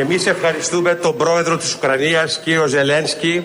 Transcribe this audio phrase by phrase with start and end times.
[0.00, 3.44] Και εμείς ευχαριστούμε τον πρόεδρο της Ουκρανίας, κύριο Ζελένσκι,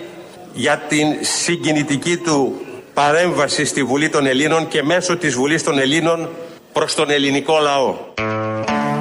[0.54, 2.54] για την συγκινητική του
[2.94, 6.28] παρέμβαση στη Βουλή των Ελλήνων και μέσω της Βουλής των Ελλήνων
[6.72, 7.96] προς τον ελληνικό λαό.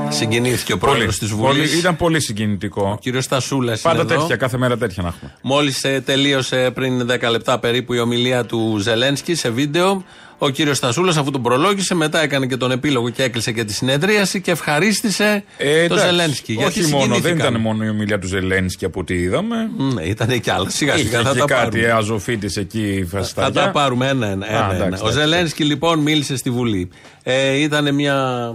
[0.09, 1.79] Συγκινήθηκε ο πρόεδρος της Βουλής.
[1.79, 2.81] Ήταν πολύ συγκινητικό.
[2.81, 3.81] Ο κύριος Στασούλας.
[3.81, 5.33] Πάντα τέτοια, κάθε μέρα τέτοια να έχουμε.
[5.41, 10.03] Μόλις ε, τελείωσε πριν 10 λεπτά περίπου η ομιλία του Ζελένσκι σε βίντεο.
[10.37, 13.73] Ο κύριος Στασούλας, αφού τον προλόγησε, μετά έκανε και τον επίλογο και έκλεισε και τη
[13.73, 16.57] συνεδρίαση και ευχαρίστησε ε, τον Ζελένσκι.
[16.65, 19.69] Όχι μόνο, δεν ήταν μόνο η ομιλία του Ζελένσκι από ό,τι είδαμε.
[19.93, 20.69] Ναι, ήταν και άλλα.
[20.69, 21.91] Σιγά σιγά θα τα κάτι πάρουμε.
[21.91, 23.53] αζωφίτης εκεί φαστάρια.
[23.53, 24.47] Θα τα πάρουμε ένα-ένα.
[24.49, 24.99] Ένα, ένα, ένα.
[25.01, 26.89] Ο Ζελένσκι λοιπόν μίλησε στη Βουλή.
[27.23, 28.51] Ε, ήταν μια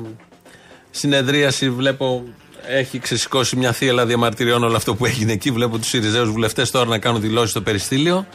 [0.91, 2.25] συνεδρίαση, βλέπω
[2.67, 5.51] έχει ξεσηκώσει μια θύελα διαμαρτυριών όλο αυτό που έγινε εκεί.
[5.51, 8.27] Βλέπω τους Σιριζέους βουλευτές τώρα να κάνουν δηλώσεις στο περιστήλιο.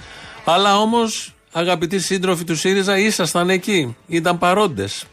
[0.46, 3.96] Αλλά όμως, αγαπητοί σύντροφοι του ΣΥΡΙΖΑ, ήσασταν εκεί.
[4.08, 5.06] Ήταν παρόντες.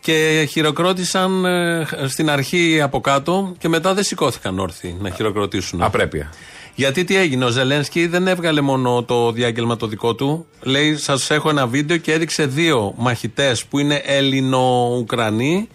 [0.00, 5.82] Και χειροκρότησαν ε, στην αρχή από κάτω και μετά δεν σηκώθηκαν όρθιοι να χειροκροτήσουν.
[5.82, 6.32] Απρέπεια.
[6.74, 10.46] Γιατί τι έγινε, ο Ζελένσκι δεν έβγαλε μόνο το διάγγελμα το δικό του.
[10.60, 15.68] Λέει: Σας έχω ένα βίντεο και έδειξε δύο μαχητές που είναι Έλληνο-Ουκρανοί.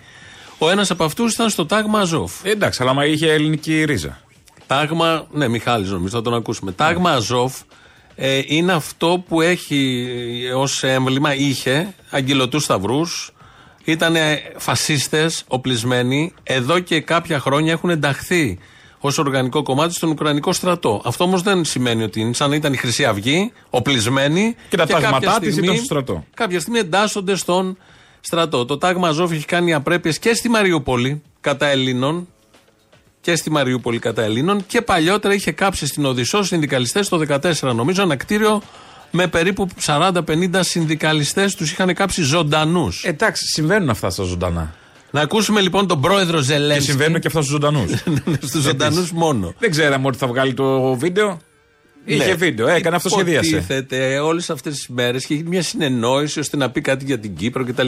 [0.58, 2.32] Ο ένας από αυτούς ήταν στο τάγμα Αζόφ.
[2.44, 4.20] Εντάξει, αλλά μα είχε ελληνική ρίζα.
[4.68, 6.72] Τάγμα, ναι, Μιχάλης νομίζω, θα τον ακούσουμε.
[6.72, 7.54] Τάγμα Αζόφ
[8.24, 10.08] ε, είναι αυτό που έχει
[10.56, 13.34] ως έμβλημα, είχε αγγελωτούς σταυρούς.
[13.84, 14.16] Ήταν
[14.58, 16.34] φασίστες, οπλισμένοι.
[16.44, 18.60] Εδώ και κάποια χρόνια έχουν ενταχθεί
[19.00, 21.02] ως οργανικό κομμάτι στον Ουκρανικό στρατό.
[21.06, 24.56] Αυτό όμως δεν σημαίνει ότι είναι σαν να ήταν η Χρυσή Αυγή, οπλισμένοι.
[24.70, 26.26] Και τα κάποια τάγματά της στιγμή- ήταν στο στρατό.
[26.34, 27.78] Κάποια στιγμή εντάσσονται στον
[28.20, 28.66] στρατό.
[28.66, 32.28] Το τάγμα Αζόφ έχει κάνει απρέπειες και στη Μαριούπολη κατά Ελλήνων.
[33.22, 34.66] Και στη Μαριούπολη κατά Ελλήνων.
[34.68, 38.62] Και παλιότερα είχε κάψει στην Οδυσσό συνδικαλιστές το 14, νομίζω, ένα κτίριο
[39.12, 40.12] με περίπου 40-50
[40.60, 41.56] συνδικαλιστές.
[41.56, 43.04] Τους είχαν κάψει ζωντανούς.
[43.04, 44.74] Εντάξει, συμβαίνουν αυτά στα ζωντανά.
[45.12, 46.90] Να ακούσουμε λοιπόν τον πρόεδρο Και Ζελένσκι.
[46.90, 47.92] συμβαίνουν και αυτά στους ζωντανούς.
[48.48, 49.54] Στους ζωντανούς μόνο.
[49.60, 51.40] δεν ξέραμε ότι θα βγάλει το βίντεο.
[52.06, 52.34] Είχε Ναι.
[52.34, 53.50] βίντεο, έκανε αυτοσχεδίασε.
[53.50, 57.36] Υποτίθεται όλες αυτές τις μέρες και είχε μια συνεννόηση ώστε να πει κάτι για την
[57.36, 57.88] Κύπρο κτλ.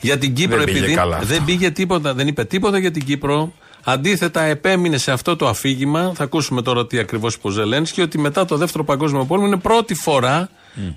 [0.00, 1.26] Για την Κύπρο, Δεν πήγε επειδή καλά αυτό.
[1.28, 3.52] δεν πήγε τίποτα, δεν είπε τίποτα για την Κύπρο.
[3.84, 6.12] Αντίθετα, επέμεινε σε αυτό το αφήγημα.
[6.14, 9.58] Θα ακούσουμε τώρα τι ακριβώς είπε ο Ζελένσκι, ότι μετά το δεύτερο Παγκόσμιο Πόλεμο είναι
[9.58, 10.48] πρώτη φορά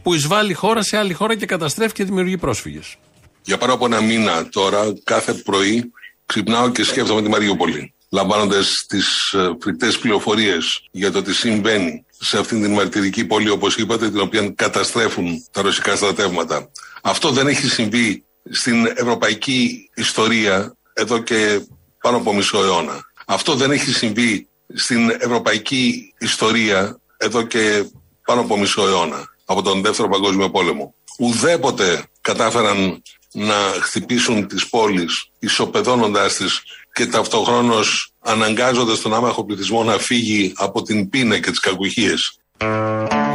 [0.04, 2.96] που εισβάλλει χώρα σε άλλη χώρα και καταστρέφει και δημιουργεί πρόσφυγες.
[3.42, 5.92] Για πάνω από ένα μήνα τώρα, κάθε πρωί
[6.26, 7.94] ξυπνάω και σκέφτομαι τη Μαριούπολη.
[8.10, 14.10] Λαμβάνοντας τις φρικτές πληροφορίες για το τι συμβαίνει σε αυτήν την μαρτυρική πόλη, όπως είπατε,
[14.10, 16.70] την οποία καταστρέφουν τα ρωσικά στρατεύματα.
[17.04, 21.60] Αυτό δεν έχει συμβεί στην ευρωπαϊκή ιστορία εδώ και
[22.06, 23.06] πάνω από μισό αιώνα.
[23.26, 27.86] Αυτό δεν έχει συμβεί στην ευρωπαϊκή ιστορία εδώ και
[28.26, 30.94] πάνω από μισό αιώνα, από τον Δεύτερο Παγκόσμιο Πόλεμο.
[31.20, 33.02] Ουδέποτε κατάφεραν
[33.32, 36.62] να χτυπήσουν τις πόλεις ισοπεδώνοντάς τις
[36.94, 42.40] και ταυτοχρόνως αναγκάζοντας τον άμαχο πληθυσμό να φύγει από την πείνα και τις κακουχίες.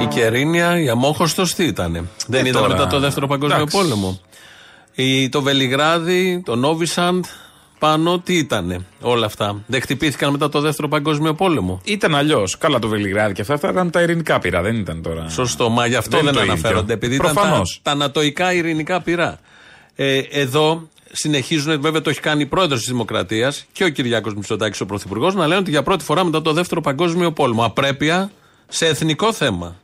[0.01, 2.09] Η Κερίνια, η Αμόχωστος τι ήταν.
[2.27, 3.77] Δεν ήταν τώρα, μετά το δεύτερο Παγκόσμιο εντάξει.
[3.77, 4.21] Πόλεμο.
[4.95, 7.25] Η, το Βελιγράδι, το Νόβισαντ,
[7.81, 12.59] πάνω τι ήταν όλα αυτά; Δεν χτυπήθηκαν μετά το δεύτερο Παγκόσμιο Πόλεμο; Ήταν αλλιώς.
[12.59, 15.29] Καλά το Βελιγράδι και αυτά, αυτά ήταν τα ειρηνικά πυρά, δεν ήταν τώρα.
[15.29, 16.81] Σωστό, μα γι' αυτό Δεν δεν, είναι το αναφέρονται.
[16.83, 16.95] ίδιο.
[16.95, 17.81] Επειδή ήταν τα, Προφανώς.
[17.83, 19.39] τα ανατοϊκά ειρηνικά πυρά.
[19.95, 24.81] Ε, εδώ συνεχίζουν, βέβαια το έχει κάνει η πρόεδρος της Δημοκρατίας και ο Κυριάκος Μητσοτάκης,
[24.81, 28.31] ο πρωθυπουργός, να λένε ότι για πρώτη φορά μετά το δεύτερο Παγκόσμιο Πόλεμο απρέπεια
[28.69, 29.77] σε εθνικό θέμα.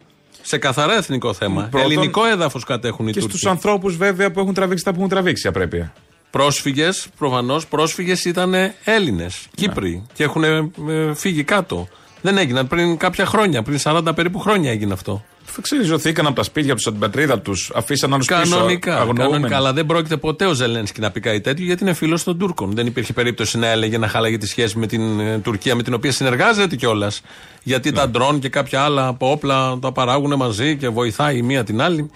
[0.42, 1.68] Σε καθαρά εθνικό θέμα.
[1.70, 3.36] Πρώτον, Ελληνικό έδαφος κατέχουν οι Και Τούρκοι.
[3.36, 5.92] στους ανθρώπους βέβαια που έχουν τραβήξει τα που έχουν τραβήξει απρέπεια.
[6.36, 8.54] Πρόσφυγες, προφανώς, πρόσφυγες ήταν
[8.84, 10.68] Έλληνες, Κύπροι και έχουν ε,
[11.14, 11.88] φύγει κάτω.
[12.22, 15.24] Δεν έγιναν πριν κάποια χρόνια, πριν 40 περίπου χρόνια έγινε αυτό.
[15.60, 18.40] Ξεριζωθήκαν από τα σπίτια τους, από την πατρίδα τους, αφήσαν άλλους πίσω.
[18.40, 19.28] Κανονικά, αγνοούμενοι.
[19.28, 19.56] κανονικά.
[19.56, 22.72] Αλλά δεν πρόκειται ποτέ ο Ζελένσκι να πει κάτι τέτοιο γιατί είναι φίλος των Τούρκων.
[22.74, 25.94] Δεν υπήρχε περίπτωση να έλεγε να χάλαγε τη σχέση με την ε, Τουρκία, με την
[25.94, 27.20] οποία συνεργάζεται κιόλας.
[27.62, 27.96] Γιατί Ναι.
[27.96, 31.80] τα ντρόν και κάποια άλλα από όπλα τα παράγουν μαζί και βοηθάει η μία την
[31.80, 32.10] άλλη.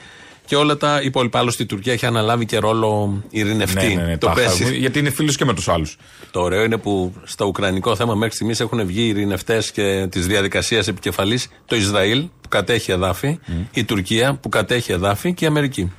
[0.51, 1.39] Και όλα τα υπόλοιπα.
[1.39, 3.87] Άλλωστε η Τουρκία έχει αναλάβει και ρόλο ειρηνευτή.
[3.87, 4.41] Ναι, ναι, ναι, το τάχα.
[4.41, 4.77] παίζει.
[4.77, 5.97] Γιατί είναι φίλο και με τους άλλους.
[6.31, 10.27] Το ωραίο είναι που στο ουκρανικό θέμα μέχρι στιγμής έχουν βγει οι ειρηνευτές και της
[10.27, 13.39] διαδικασίας επικεφαλής το Ισραήλ που κατέχει εδάφη,
[13.73, 15.93] η Τουρκία που κατέχει εδάφη και η Αμερική.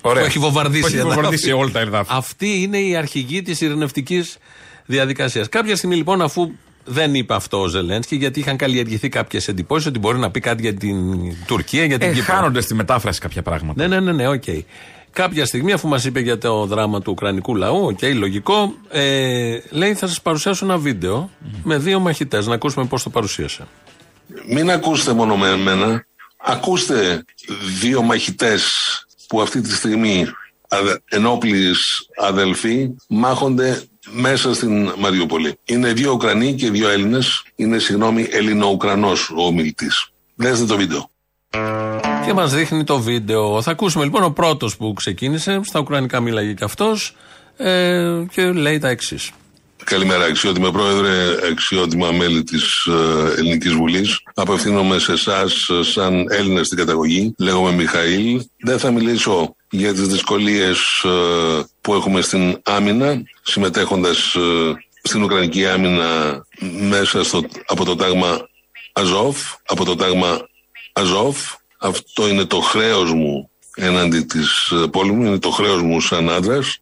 [0.00, 0.22] Ωραία.
[0.22, 1.14] Που έχει βομβαρδίσει Που έχει εδάφη.
[1.14, 2.10] βομβαρδίσει όλα τα εδάφη.
[2.14, 4.38] Αυτή είναι η αρχηγή της ειρηνευτικής
[4.86, 5.48] διαδικασίας.
[5.48, 6.50] Κάποια στιγμή λοιπόν, αφού
[6.84, 10.62] δεν είπε αυτό ο Ζελένσκι, γιατί είχαν καλλιεργηθεί κάποιες εντυπώσεις ότι μπορεί να πει κάτι
[10.62, 10.96] για την
[11.46, 12.34] Τουρκία, για την Ε, Κύπρο.
[12.34, 13.86] χάνονται στη μετάφραση κάποια πράγματα.
[13.88, 14.42] Ναι, ναι, ναι, ναι, οκ.
[15.12, 19.94] Κάποια στιγμή, αφού μας είπε για το δράμα του Ουκρανικού λαού, οκ, λογικό, ε, λέει
[19.94, 21.30] θα σας παρουσιάσω ένα βίντεο
[21.62, 22.46] με δύο μαχητές.
[22.46, 23.66] Να ακούσουμε πώς το παρουσίασε.
[24.48, 26.06] Μην ακούσετε μόνο με εμένα,
[26.36, 27.24] ακούστε
[27.80, 28.70] δύο μαχητές
[29.28, 30.26] που αυτή τη στιγμή
[30.68, 31.80] αδε, ενόπλεις
[32.22, 35.58] αδελφοί μάχονται μέσα στην Μαριούπολη.
[35.64, 37.44] Είναι δύο Ουκρανοί και δύο Έλληνες.
[37.56, 40.10] Είναι, συγγνώμη, Ελληνο-Ουκρανός ο ομιλητής.
[40.34, 41.10] Δέστε το βίντεο.
[42.24, 43.62] Και μας δείχνει το βίντεο.
[43.62, 45.60] Θα ακούσουμε λοιπόν ο πρώτος που ξεκίνησε.
[45.64, 47.16] Στα Ουκρανικά μίλαγε και αυτός.
[47.56, 49.30] Ε, και λέει τα εξής.
[49.84, 51.10] Καλημέρα, αξιότιμα πρόεδρε,
[51.50, 54.18] αξιότιμα μέλη της ε, Ελληνικής Βουλής.
[54.34, 57.34] Απευθύνομαι σε εσάς, σαν Έλληνα στην καταγωγή.
[57.38, 58.42] Λέγομαι Μιχαήλ.
[58.58, 65.66] Δεν θα μιλήσω για τις δυσκολίες ε, που έχουμε στην άμυνα, συμμετέχοντας ε, στην Ουκρανική
[65.66, 66.42] άμυνα
[66.88, 68.48] μέσα στο, από το τάγμα
[68.92, 69.36] Αζόφ,
[69.66, 70.48] από το τάγμα
[70.92, 71.36] Αζόφ.
[71.78, 76.78] Αυτό είναι το χρέος μου έναντι της πόλεμου, είναι το χρέος μου σαν άντρας.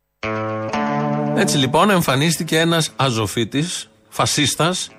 [1.36, 4.90] Έτσι λοιπόν εμφανίστηκε ένας αζοφίτης, φασίστας.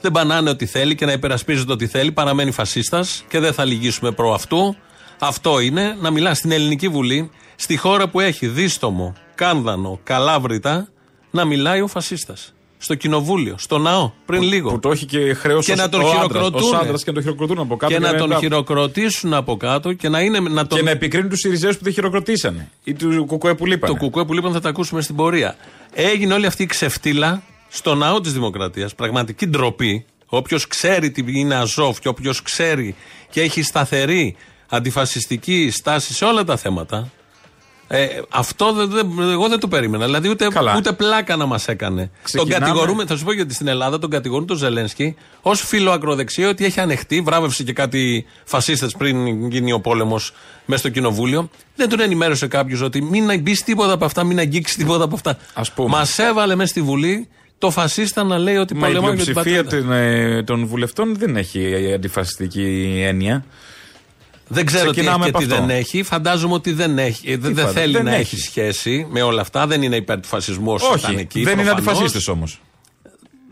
[0.00, 2.12] Δεν πανάνε ό,τι θέλει και να υπερασπίζεται ό,τι θέλει.
[2.12, 4.76] Παραμένει φασίστας και δεν θα λυγίσουμε προ αυτού.
[5.18, 10.88] Αυτό είναι να μιλά στην Ελληνική Βουλή, στη χώρα που έχει δίστομο, κάνδανο, καλάβρητα,
[11.30, 14.70] να μιλάει ο φασίστας στο κοινοβούλιο, στο ναό, πριν που, λίγο.
[14.70, 16.70] Που το έχει και χρέος και να τον χειροκροτούν.
[17.04, 17.92] και να τον χειροκροτούν από κάτω.
[17.92, 18.38] Και, και να τον είναι...
[18.38, 20.38] χειροκροτήσουν από κάτω και να είναι.
[20.38, 20.78] Να τον...
[20.78, 22.70] Και να επικρίνουν τους Σιριζέους που δεν χειροκροτήσανε.
[22.84, 23.92] Ή του Κουκουέ που λείπανε.
[23.92, 25.56] Το Κουκουέ που λείπανε θα τα ακούσουμε στην πορεία.
[25.92, 28.94] Έγινε όλη αυτή η ξεφτύλα στο ναό της Δημοκρατίας.
[28.94, 30.04] Πραγματική ντροπή.
[30.26, 32.94] Όποιος ξέρει τι είναι Αζόφ και όποιος ξέρει
[33.30, 34.36] και έχει σταθερή
[34.68, 37.10] αντιφασιστική στάση σε όλα τα θέματα,
[37.88, 39.00] ε, αυτό δε, δε,
[39.32, 40.04] εγώ δεν το περίμενα.
[40.04, 42.10] Δηλαδή ούτε, ούτε πλάκα να μας έκανε.
[42.32, 46.64] Τον κατηγορούμε, θα σου πω γιατί στην Ελλάδα τον κατηγορούν τον Ζελένσκι ως φιλοακροδεξιό ότι
[46.64, 47.20] έχει ανεχτεί.
[47.20, 50.32] Βράβευσε και κάτι φασίστες πριν γίνει ο πόλεμος
[50.64, 51.50] μέσα στο κοινοβούλιο.
[51.76, 55.38] Δεν τον ενημέρωσε κάποιος ότι μην μπεις τίποτα από αυτά, μην αγγίξεις τίποτα από αυτά.
[55.88, 57.28] Μας έβαλε μέσα στη Βουλή
[57.58, 59.58] το φασίστα να λέει ότι πολεμάει για την πατρίδα.
[59.58, 63.44] Η πλειοψηφία των βουλευτών δεν έχει αντιφασιστική έννοια.
[64.48, 66.02] Δεν ξέρω τι έχει και τι δεν έχει.
[66.02, 67.36] Φαντάζομαι ότι δεν έχει.
[67.36, 68.36] δεν, δεν θέλει δεν να έχει.
[68.36, 69.66] σχέση με όλα αυτά.
[69.66, 71.42] Δεν είναι υπέρ του φασισμού όσο ήταν εκεί.
[71.42, 72.60] Δεν είναι αντιφασίστες όμως.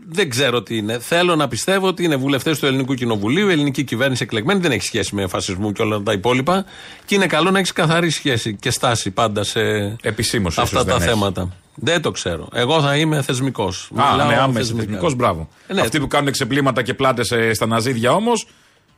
[0.07, 0.99] Δεν ξέρω τι είναι.
[0.99, 4.85] Θέλω να πιστεύω ότι είναι βουλευτές του Ελληνικού Κοινοβουλίου, η ελληνική κυβέρνηση εκλεγμένη, δεν έχει
[4.85, 6.65] σχέση με φασισμό και όλα τα υπόλοιπα.
[7.05, 9.59] Και είναι καλό να έχει καθαρή σχέση και στάση πάντα σε
[10.01, 11.51] Επισήμως, αυτά τα θέματα.
[11.75, 12.47] Δεν το ξέρω.
[12.53, 13.91] Εγώ θα είμαι θεσμικός.
[13.95, 15.49] Α, ναι, άμεσα θεσμικός, μπράβο.
[15.67, 15.81] Ε, ναι.
[15.81, 18.47] Αυτοί που κάνουν ξεπλήματα και πλάτες στα ναζίδια όμως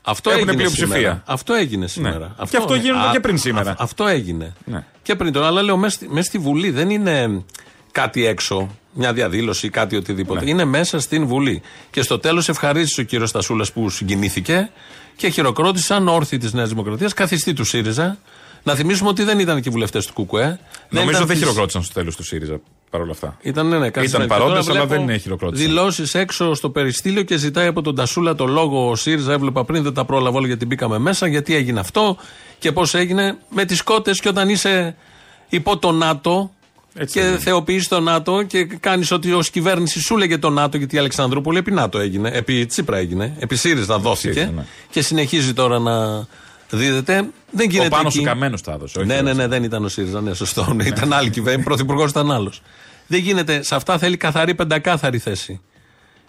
[0.10, 0.96] αυτό Έχουν έγινε πλειοψηφία.
[0.96, 1.24] Σήμερα.
[1.26, 1.88] Αυτό έγινε ναι.
[1.88, 2.18] σήμερα.
[2.18, 2.26] Ναι.
[2.38, 3.72] Αυτό, και αυτό γίνεται και πριν σήμερα.
[3.72, 4.54] Α, αυτό έγινε.
[4.66, 4.84] Ναι.
[5.02, 5.48] Και πριν τώρα.
[5.48, 7.44] Αλλά λέω μέσα στη Βουλή δεν είναι
[7.92, 10.44] κάτι έξω, μια διαδήλωση ή κάτι οτιδήποτε.
[10.44, 10.50] Ναι.
[10.50, 11.62] Είναι μέσα στην Βουλή.
[11.92, 14.70] Και στο τέλος ευχαρίστησε ο κύριος Στασούλας που συγκινήθηκε
[15.16, 18.18] και χειροκρότησαν όρθιοι της Νέας Δημοκρατίας, καθιστή του ΣΥΡΙΖΑ.
[18.64, 20.60] Να θυμίσουμε ότι δεν ήταν και βουλευτές του ΚΚΕ.
[20.90, 23.38] Νομίζω δεν, δεν χειροκρότησαν στο τέλος του ΣΥΡΙΖΑ παρόλα αυτά.
[23.42, 25.66] Ήταν, ναι, ναι, Ήταν παρόντες, αλλά δεν είναι χειροκρότηση.
[25.66, 29.34] Δηλώσεις έξω στο περιστήλιο και ζητάει από τον Τασούλα το λόγο ο ΣΥΡΙΖΑ.
[29.34, 31.28] Έβλεπα πριν, δεν τα πρόλαβα όλα γιατί μπήκαμε μέσα.
[31.28, 32.18] Γιατί έγινε αυτό
[32.60, 34.96] και πώς έγινε με τις κότες και όταν είσαι
[35.50, 36.52] υπό το ΝΑΤΟ.
[37.00, 40.96] Έτσι και θεοποιείς το ΝΑΤΟ και κάνεις ότι ως κυβέρνηση σου λέγε το ΝΑΤΟ, γιατί
[40.96, 44.66] η Αλεξανδρούπολη επί ΝΑΤΟ έγινε, επί Τσίπρα έγινε, επί ΣΥΡΙΖΑ δόθηκε ναι.
[44.90, 46.28] και συνεχίζει τώρα να
[46.70, 47.30] δίδεται.
[47.52, 47.88] Δεν γίνεται.
[47.88, 49.04] Ο πάνω σου καμένος τα έδωσε.
[49.04, 50.22] Ναι, ναι, ναι, δεν ήταν ο ΣΥΡΙΖΑ.
[50.22, 50.74] Ναι, σωστό.
[50.74, 51.66] Ναι, ήταν άλλη κυβέρνηση.
[51.66, 52.62] Πρωθυπουργός ήταν άλλος.
[53.08, 53.64] Δεν γίνεται.
[53.64, 55.62] Σε αυτά θέλει καθαρή πεντακάθαρη θέση.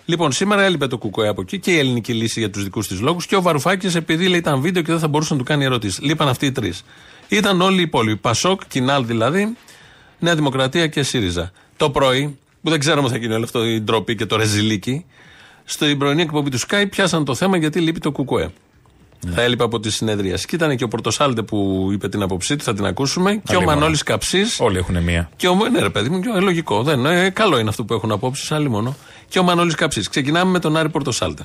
[0.04, 3.00] Λοιπόν, σήμερα έλειπε το Κουκοέ από εκεί και η ελληνική λύση για τους δικούς της
[3.00, 5.64] λόγους και ο Βαρουφάκης επειδή λέει ήταν βίντεο και δεν θα μπορούσε να του κάνει
[5.64, 6.00] ερωτήσεις.
[6.00, 6.84] Λείπαν αυτοί οι τρεις.
[7.28, 8.16] Ήταν όλοι οι υπόλοιποι.
[8.16, 9.56] Πασόκ, Κινάλ δηλαδή,
[10.18, 11.50] Νέα Δημοκρατία και ΣΥΡΙΖΑ.
[11.76, 15.04] Το πρωί, που δεν ξέρουμε θα γίνει όλο αυτό η ντροπή και το ρεζιλίκι,
[15.64, 18.50] στην πρωινή εκπομπή του Sky πιάσαν το θέμα γιατί λείπει το Κουκοέ.
[19.26, 19.34] Ναι.
[19.34, 20.36] Θα έλειπε από τη συνέδρια.
[20.36, 23.40] Και ήταν και ο Πορτοσάλτε που είπε την άποψή του, θα την ακούσουμε.
[23.44, 24.60] και ο Μανώλης Καψής.
[24.60, 25.30] Όλοι έχουν μία.
[25.36, 26.82] Και ο, ναι, ρε παιδί μου, ε, λογικό.
[26.82, 28.96] Δεν, ε, καλό είναι αυτό που έχουν απόψεις, άλλοι μόνο.
[29.28, 30.08] Και ο Μανώλης Καψής.
[30.08, 31.42] Ξεκινάμε με τον Άρη Πορτοσάλτε.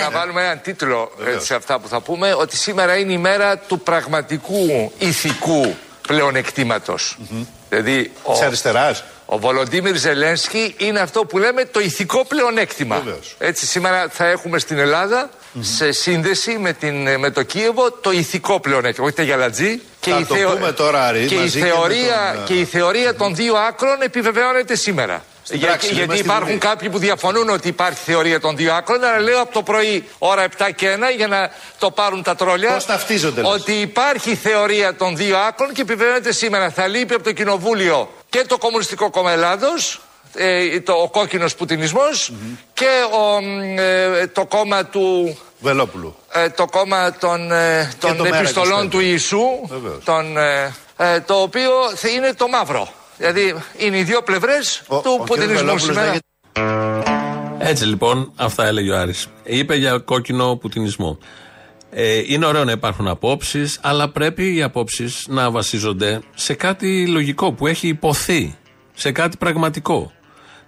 [0.00, 3.58] Να βάλουμε έναν τίτλο ε, σε αυτά που θα πούμε, ότι σήμερα είναι η μέρα
[3.58, 5.74] του πραγματικού ηθικού
[6.08, 7.18] πλεονεκτήματος.
[7.20, 7.46] Mm-hmm.
[7.68, 8.12] Δηλαδή.
[8.22, 8.32] Ο...
[8.32, 9.04] Της αριστεράς.
[9.26, 13.00] Ο Βολοντίμιρ Ζελένσκι είναι αυτό που λέμε το ηθικό πλεονέκτημα.
[13.00, 13.34] Βεβαίως.
[13.38, 15.60] Έτσι σήμερα θα έχουμε στην Ελλάδα mm-hmm.
[15.76, 19.06] σε σύνδεση με, την, με το Κίεβο το ηθικό πλεονέκτημα.
[19.06, 19.80] Όχι τα γιαλατζή.
[20.00, 20.72] Και, η, θεω...
[20.72, 22.44] τώρα, Άρη, και, η θεωρία, και, τον...
[22.44, 25.24] και η θεωρία των δύο άκρων επιβεβαιώνεται σήμερα.
[25.50, 29.52] Για, γιατί υπάρχουν κάποιοι που διαφωνούν ότι υπάρχει θεωρία των δύο άκρων, αλλά λέω από
[29.52, 32.74] το πρωί ώρα 7 και 1 για να το πάρουν τα τρόλια.
[32.74, 36.70] Πώς ταυτίζονται, Ότι υπάρχει θεωρία των δύο άκρων και επιβεβαιώνεται σήμερα.
[36.70, 40.00] Θα λείπει από το Κοινοβούλιο και το Κομμουνιστικό Κόμμα Ελλάδος,
[40.34, 42.32] ε, το, ο κόκκινος πουτινισμός
[42.72, 43.38] και ο,
[43.80, 45.36] ε, το κόμμα του.
[45.60, 46.14] Βελόπουλου.
[46.32, 49.42] Ε, το κόμμα των, ε, των επιστολών του Ιησού.
[50.04, 52.88] Τον, ε, ε, το οποίο θα είναι το μαύρο.
[53.16, 56.16] Δηλαδή είναι οι δύο πλευρές του πουτινισμού σήμερα.
[57.58, 59.26] Έτσι λοιπόν, αυτά έλεγε ο Άρης.
[59.44, 61.18] Είπε για κόκκινο πουτινισμό.
[61.90, 67.52] Ε, είναι ωραίο να υπάρχουν απόψεις, αλλά πρέπει οι απόψεις να βασίζονται σε κάτι λογικό
[67.52, 68.56] που έχει υποθεί.
[68.94, 70.12] Σε κάτι πραγματικό.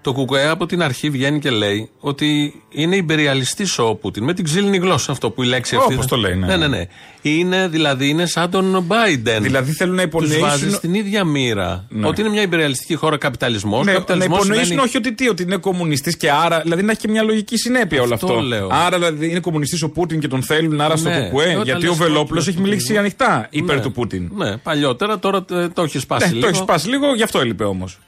[0.05, 4.25] Το Κουκουέ από την αρχή βγαίνει και λέει ότι είναι υπεριαλιστής ο Πούτιν.
[4.25, 5.95] Με την ξύλινη γλώσσα αυτό που η λέξη αυτή.
[5.95, 6.47] Όπως το λέει, ναι.
[6.47, 6.85] ναι, ναι, ναι.
[7.23, 9.39] Είναι, δηλαδή είναι σαν τον Biden.
[9.41, 10.39] Δηλαδή θέλουν να υπονοήσουν.
[10.41, 11.87] Τους βάζει στην ίδια μοίρα.
[11.89, 12.07] Ναι.
[12.07, 13.85] Ότι είναι μια υπεριαλιστική χώρα καπιταλισμός.
[13.85, 16.61] Ναι, να καπιταλισμός υπονοήσουν σημαίνει- όχι ότι τι, ότι είναι κομμουνιστής και άρα.
[16.61, 18.41] Δηλαδή να έχει και μια λογική συνέπεια όλο Αυτό αυτό.
[18.41, 18.69] λέω.
[18.71, 21.21] Άρα δηλαδή είναι κομμουνιστής ο Πούτιν και τον θέλουν, άρα στο Ναι.
[21.21, 21.51] ΚΚΕ.
[21.51, 22.99] Όταν Γιατί λες ο Βελόπουλος κόκκινος έχει του μιλήσει Πούτιν.
[22.99, 23.83] ανοιχτά υπέρ Ναι.
[23.83, 24.31] του Πούτιν.
[24.37, 26.41] Ναι, παλιότερα τώρα ε, το έχει σπάσει Ναι, λίγο.
[26.43, 27.99] το έχει σπάσει λίγο, γι' αυτό έλειπε όμως.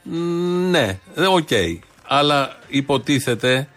[0.70, 1.48] Ναι, ε, οκ.
[2.08, 3.68] Αλλά υποτίθεται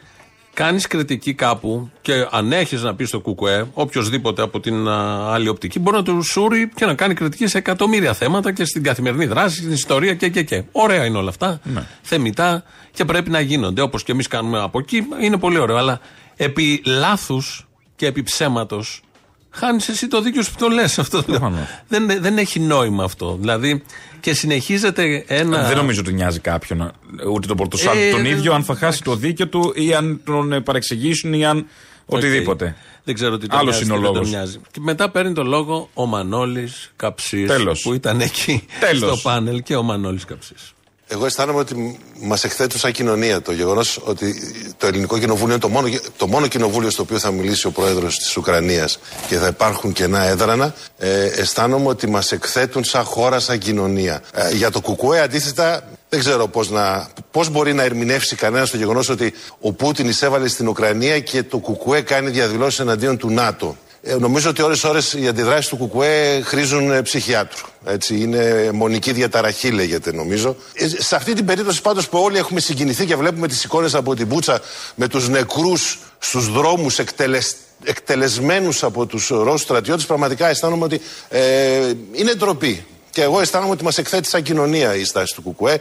[0.53, 5.47] κάνεις κριτική κάπου και αν έχεις να πεις στο ΚΚΕ, οποιοδήποτε από την α, άλλη
[5.47, 9.25] οπτική μπορεί να του σούρει και να κάνει κριτική σε εκατομμύρια θέματα και στην καθημερινή
[9.25, 10.63] δράση, στην ιστορία και και και.
[10.71, 11.61] Ωραία είναι όλα αυτά.
[12.01, 13.81] Θεμιτά και πρέπει να γίνονται.
[13.81, 15.77] Όπως και εμείς κάνουμε από εκεί, είναι πολύ ωραίο.
[15.77, 15.99] Αλλά
[16.35, 19.01] επί λάθος και επί ψέματος
[19.49, 21.23] χάνεις εσύ το δίκιο σου που το λες αυτό.
[21.23, 21.67] Προφανώς.
[21.87, 23.37] δεν, δεν έχει νόημα αυτό.
[23.39, 23.83] Δηλαδή
[24.21, 25.63] και συνεχίζεται ένα.
[25.67, 26.91] Δεν νομίζω ότι νοιάζει κάποιον,
[27.33, 30.21] ούτε τον Πορτοσάλτο Ε, τον δεν- ίδιο, αν θα χάσει το δίκιο του ή αν
[30.25, 31.65] τον ε, παρεξηγήσουν ή αν
[32.05, 32.65] οτιδήποτε.
[32.65, 32.87] Οκ.
[33.03, 34.29] Δεν ξέρω τι τον Άλλος νοιάζει, είναι ο τι δεν τον λόγος.
[34.37, 34.59] νοιάζει.
[34.71, 37.47] Και μετά παίρνει το λόγο ο Μανώλης Καψής.
[37.47, 37.81] Τέλος.
[37.81, 39.17] Που ήταν εκεί Τέλος.
[39.19, 40.73] στο πάνελ και ο Μανώλης Καψής.
[41.11, 44.35] Εγώ αισθάνομαι ότι μας εκθέτουν σαν κοινωνία το γεγονός ότι
[44.77, 48.17] το ελληνικό κοινοβούλιο είναι το μόνο, το μόνο κοινοβούλιο στο οποίο θα μιλήσει ο πρόεδρος
[48.17, 50.73] της Ουκρανίας και θα υπάρχουν κενά έδρανα.
[50.97, 54.21] Ε, αισθάνομαι ότι μας εκθέτουν σαν χώρα, σαν κοινωνία.
[54.33, 56.71] Ε, για το Κουκουέ, αντίθετα, δεν ξέρω πώς
[57.31, 61.57] πώς μπορεί να ερμηνεύσει κανένας το γεγονός ότι ο Πούτιν εισέβαλε στην Ουκρανία και το
[61.57, 63.77] Κουκουέ κάνει διαδηλώσεις εναντίον του ΝΑΤΟ.
[64.01, 67.67] Ε, νομίζω ότι ώρες-ώρες οι αντιδράσεις του Κουκουέ χρήζουν ε, ψυχιάτρου.
[67.85, 70.55] Έτσι, είναι μονική διαταραχή λέγεται νομίζω.
[70.73, 74.15] Ε, σε αυτή την περίπτωση πάντως που όλοι έχουμε συγκινηθεί και βλέπουμε τις εικόνες από
[74.15, 74.61] την Μπούτσα
[74.95, 77.55] με τους νεκρούς στους δρόμους εκτελεσ...
[77.83, 82.85] εκτελεσμένους από τους Ρώσους στρατιώτες πραγματικά αισθάνομαι ότι ε, είναι ντροπή.
[83.09, 85.79] Και εγώ αισθάνομαι ότι μας εκθέτει σαν κοινωνία η στάση του Κουκουέ.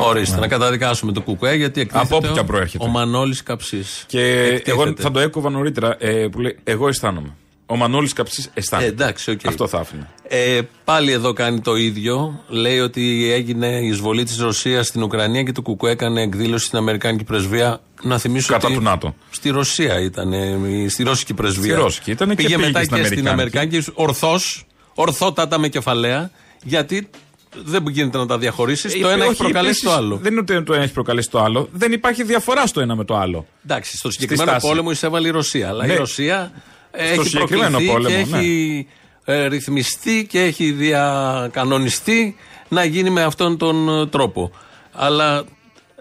[0.00, 2.84] Ορίστε, να καταδικάσουμε το Κουκουέ γιατί εκτίθεται Από όπου και αν ο- προέρχεται.
[2.84, 4.04] Ο Μανώλης Καψής.
[4.06, 4.22] Και
[4.64, 7.34] εγώ θα το έκοβα νωρίτερα ε, που λέει Εγώ αισθάνομαι.
[7.66, 8.88] Ο Μανώλης Καψής αισθάνεται.
[8.88, 9.40] Ε, εντάξει, οκ.
[9.46, 10.08] Αυτό θα άφηνα.
[10.28, 12.40] Ε, πάλι εδώ κάνει το ίδιο.
[12.48, 16.78] Λέει ότι έγινε η εισβολή της Ρωσίας στην Ουκρανία και το Κουκουέ έκανε εκδήλωση στην
[16.78, 17.80] Αμερικάνικη πρεσβεία.
[18.02, 19.14] Να θυμίσω Κατά ότι του ΝΑΤΟ.
[19.30, 20.56] Στη Ρωσία ήταν, ε,
[20.88, 21.72] στη Ρώσικη πρεσβεία.
[21.74, 23.58] Στη Ρώσικη ήταν και πήγε πήγε μετά και και, στην στην Αμερικάνικη.
[23.58, 23.90] Αμερικάνικη.
[23.94, 26.30] Ορθώς, ορθότατα με κεφαλαία,
[26.62, 27.08] γιατί
[27.64, 29.00] δεν γίνεται να τα διαχωρίσεις.
[29.00, 30.16] το Ε, ένα όχι, έχει προκαλέσει επίσης, το άλλο.
[30.22, 31.68] Δεν είναι ότι το ένα έχει προκαλέσει το άλλο.
[31.72, 33.46] Δεν υπάρχει διαφορά στο ένα με το άλλο.
[33.64, 34.66] Εντάξει, στο συγκεκριμένο στάση.
[34.66, 35.68] πόλεμο εισέβαλε η Ρωσία.
[35.68, 35.92] Αλλά Ναι.
[35.92, 36.52] η Ρωσία
[36.90, 38.38] έχει συγκεκριμένο προκληθεί πόλεμο, και ναι.
[38.38, 38.86] έχει
[39.24, 42.36] ε, ρυθμιστεί και έχει διακανονιστεί
[42.68, 44.50] να γίνει με αυτόν τον ε, τρόπο.
[44.92, 45.44] Αλλά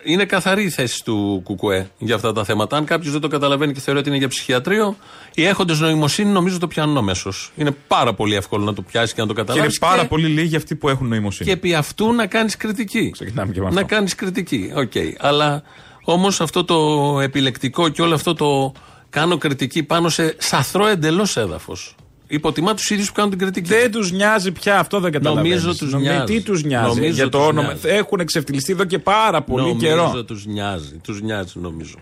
[0.05, 2.77] είναι καθαρή η θέση του Κουκουέ για αυτά τα θέματα.
[2.77, 4.95] Αν κάποιος δεν το καταλαβαίνει και θεωρεί ότι είναι για ψυχιατρείο,
[5.33, 7.51] οι έχοντες νοημοσύνη νομίζω το πιάνουν αμέσως.
[7.55, 9.79] Είναι πάρα πολύ εύκολο να το πιάσει και να το Και είναι καταλάβεις.
[9.79, 11.49] πάρα πολύ λίγοι αυτοί που έχουν νοημοσύνη.
[11.49, 13.09] Και επί αυτού να κάνεις κριτική.
[13.09, 13.95] Ξεκινάμε και με Να αυτό.
[13.95, 14.71] κάνεις κριτική.
[14.75, 14.91] Οκ.
[15.17, 15.63] Αλλά
[16.03, 18.71] όμως αυτό το επιλεκτικό και όλο αυτό το
[19.09, 21.95] κάνω κριτική πάνω σε σαθρό εντελώς έδαφος.
[22.27, 23.69] Υποτιμά τους ίδιους που κάνουν την κριτική.
[23.69, 25.47] Δεν τους νοιάζει πια αυτό, δεν καταλαβαίνω.
[25.47, 26.23] Νομίζω τους νοιάζει.
[26.33, 27.67] Τι τους νοιάζει; Νομίζω για το τους όνομα.
[27.67, 27.97] νοιάζει.
[27.97, 30.23] Έχουν εξευτελιστεί εδώ και πάρα πολύ νομίζω καιρό.
[30.23, 30.99] τους νοιάζει.
[31.03, 31.95] Τους νοιάζει, νομίζω.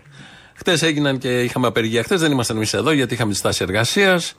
[0.54, 2.02] Χτες έγιναν και είχαμε απεργία.
[2.02, 4.34] Χτες δεν ήμασταν εμείς εδώ γιατί είχαμε τη στάση εργασίας.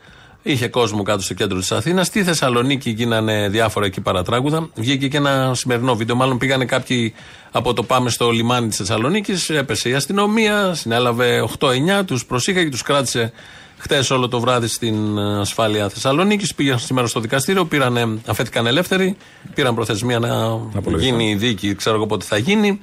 [0.48, 2.08] Είχε κόσμο κάτω στο κέντρο της Αθήνας.
[2.08, 4.70] Στη Θεσσαλονίκη γίνανε διάφορα εκεί παρατράγουδα.
[4.76, 6.16] Βγήκε και ένα σημερινό βίντεο.
[6.16, 7.14] Μάλλον πήγανε κάποιοι
[7.52, 9.50] από το Πάμε στο λιμάνι της Θεσσαλονίκης.
[9.50, 13.32] Έπεσε η αστυνομία, συνέλαβε 8-9, τους προσήχα και τους κράτησε
[13.78, 16.56] χτες όλο το βράδυ στην ε, ασφάλεια Θεσσαλονίκης.
[16.56, 19.18] Πήγαν σήμερα στο δικαστήριο, πήρανε, αφέθηκαν ελεύθεροι.
[19.54, 21.20] Πήραν προθεσμία να απολογηθούν.
[21.20, 22.82] γίνει η δίκη, ξέρω εγώ πότε θα γίνει.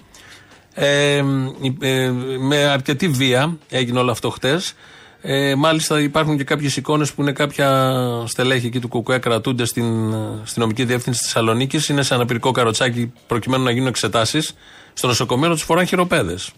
[0.75, 1.23] Ε,
[1.81, 4.75] ε, με αρκετή βία έγινε όλο αυτό χτες.
[5.25, 10.15] Ε, μάλιστα υπάρχουν και κάποιες εικόνες που είναι κάποια στελέχη εκεί του Κουκουέ κρατούνται στην
[10.45, 11.89] στην νομική διεύθυνση της Θεσσαλονίκης.
[11.89, 14.55] Είναι σε αναπηρικό καροτσάκι προκειμένου να γίνουν εξετάσεις.
[14.93, 16.51] Στο νοσοκομείο τους φοράνε χειροπέδες.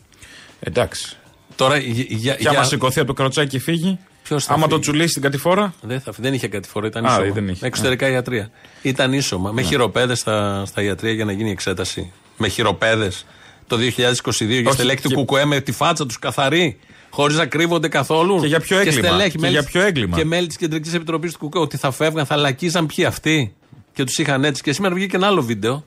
[0.61, 1.17] Εντάξει.
[1.57, 4.69] Τώρα για, για, Και άμα σηκωθεί από το καροτσάκι και φύγει, Ποιος θα άμα το
[4.69, 7.33] φύγει; τσουλήσει την κατηφόρα; δεν, θα, δεν είχε κάτι φορά, ήταν Α, ίσωμα.
[7.35, 7.66] δεν είχε.
[7.66, 8.50] Εξωτερικά ιατρία.
[8.83, 9.50] Ήταν ίσωμα.
[9.52, 12.12] Με χειροπέδες στα, στα ιατρία για να γίνει η εξέταση.
[12.37, 13.26] Με χειροπέδες
[13.66, 16.78] το 2022 για στελέχη του και- Κουκουέ με τη φάτσα τους καθαρή.
[17.11, 18.40] Χωρίς να κρύβονται καθόλου.
[18.40, 20.95] Και για ποιο έγκλημα; στελέχη, Και μέλη για της- ποιο έγκλημα; Και μέλη της Κεντρικής
[20.95, 23.54] Επιτροπής του Κουκουέ ότι θα φεύγαν, θα λακίζαν ποιοι αυτοί.
[23.93, 24.62] Και τους είχαν έτσι.
[24.62, 25.85] Και σήμερα βγήκε ένα άλλο βίντεο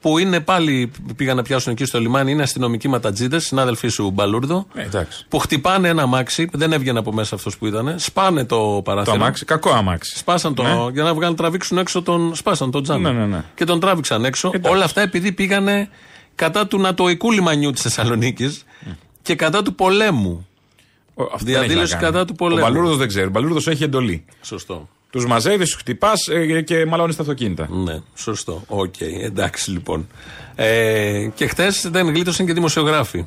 [0.00, 2.30] που είναι πάλι πήγαν να πιάσουν εκεί στο λιμάνι.
[2.30, 4.66] Είναι αστυνομικοί ματατζίδε, συνάδελφοί σου Μπαλούρδο.
[4.74, 5.26] Ε, εντάξει.
[5.28, 7.94] Που χτυπάνε ένα αμάξι, δεν έβγαινε από μέσα αυτός που ήταν.
[7.98, 9.14] Σπάνε το Το παράθυρο.
[9.16, 10.16] αμάξι, κακό αμάξι.
[10.18, 10.62] Σπάσαν το.
[10.62, 10.74] Ναι.
[10.92, 12.34] Για να βγάλουν, τραβήξουν έξω τον.
[12.34, 13.02] Σπάσαν τον τζάμι.
[13.02, 13.44] Ναι, ναι, ναι.
[13.54, 14.50] Και τον τράβηξαν έξω.
[14.54, 14.72] Εντάξει.
[14.76, 15.88] Όλα αυτά επειδή πήγανε
[16.34, 18.64] κατά του νατοϊκού λιμανιού της Θεσσαλονίκης
[19.22, 20.46] και κατά του πολέμου.
[21.14, 22.12] Ο- αυτό δεν έχει Διαδήλωση να κάνει.
[22.12, 22.60] κατά του πολέμου.
[22.60, 23.26] Ο Μπαλούρδος δεν ξέρει.
[23.26, 24.24] Ο Μπαλούρδος έχει εντολή.
[24.42, 24.88] Σωστό.
[25.10, 27.68] Τους μαζεύεις, τους χτυπάς ε, και μαλώνεις τα αυτοκίνητα.
[27.70, 28.62] Ναι, σωστό.
[28.66, 30.08] OK, okay, εντάξει λοιπόν.
[30.54, 33.26] Ε, και χθε δεν γλίτωσαν και δημοσιογράφοι.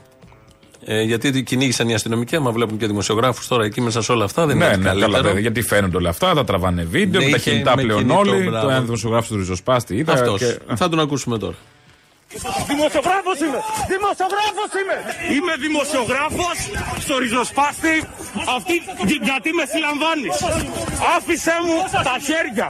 [0.85, 4.45] Ε, γιατί κυνήγησαν οι αστυνομικοί, άμα βλέπουν και δημοσιογράφους τώρα εκεί μέσα σε όλα αυτά,
[4.45, 5.11] δεν ναι, είναι ναι, καλύτερο.
[5.11, 8.50] Καλά, γιατί φαίνονται όλα αυτά, τα τραβάνε βίντεο, ναι, με τα κινητά πλέον όλοι.
[8.50, 10.13] Το ένα δημοσιογράφος του ριζοσπάστη είδα.
[10.13, 10.39] Αυτός.
[10.39, 10.57] Και...
[10.75, 11.55] Θα τον ακούσουμε τώρα.
[12.67, 13.59] Δημοσιογράφος είμαι!
[13.93, 14.97] Δημοσιογράφος είμαι!
[15.35, 16.57] Είμαι δημοσιογράφος
[17.00, 17.95] στο ριζοσπάστη
[18.55, 18.75] αυτή,
[19.21, 20.35] γιατί με συλλαμβάνεις.
[21.17, 22.67] Άφησέ μου τα χέρια.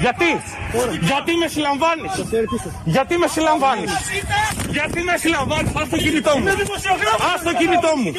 [0.00, 0.30] Γιατί,
[1.00, 2.12] γιατί με συλλαμβάνεις;
[2.84, 3.92] Γιατί με συλλαμβάνεις;
[4.70, 6.48] Γιατί με συλλαμβάνεις; Ας το κινητό μου.
[7.34, 8.12] Ας το κινητό μου.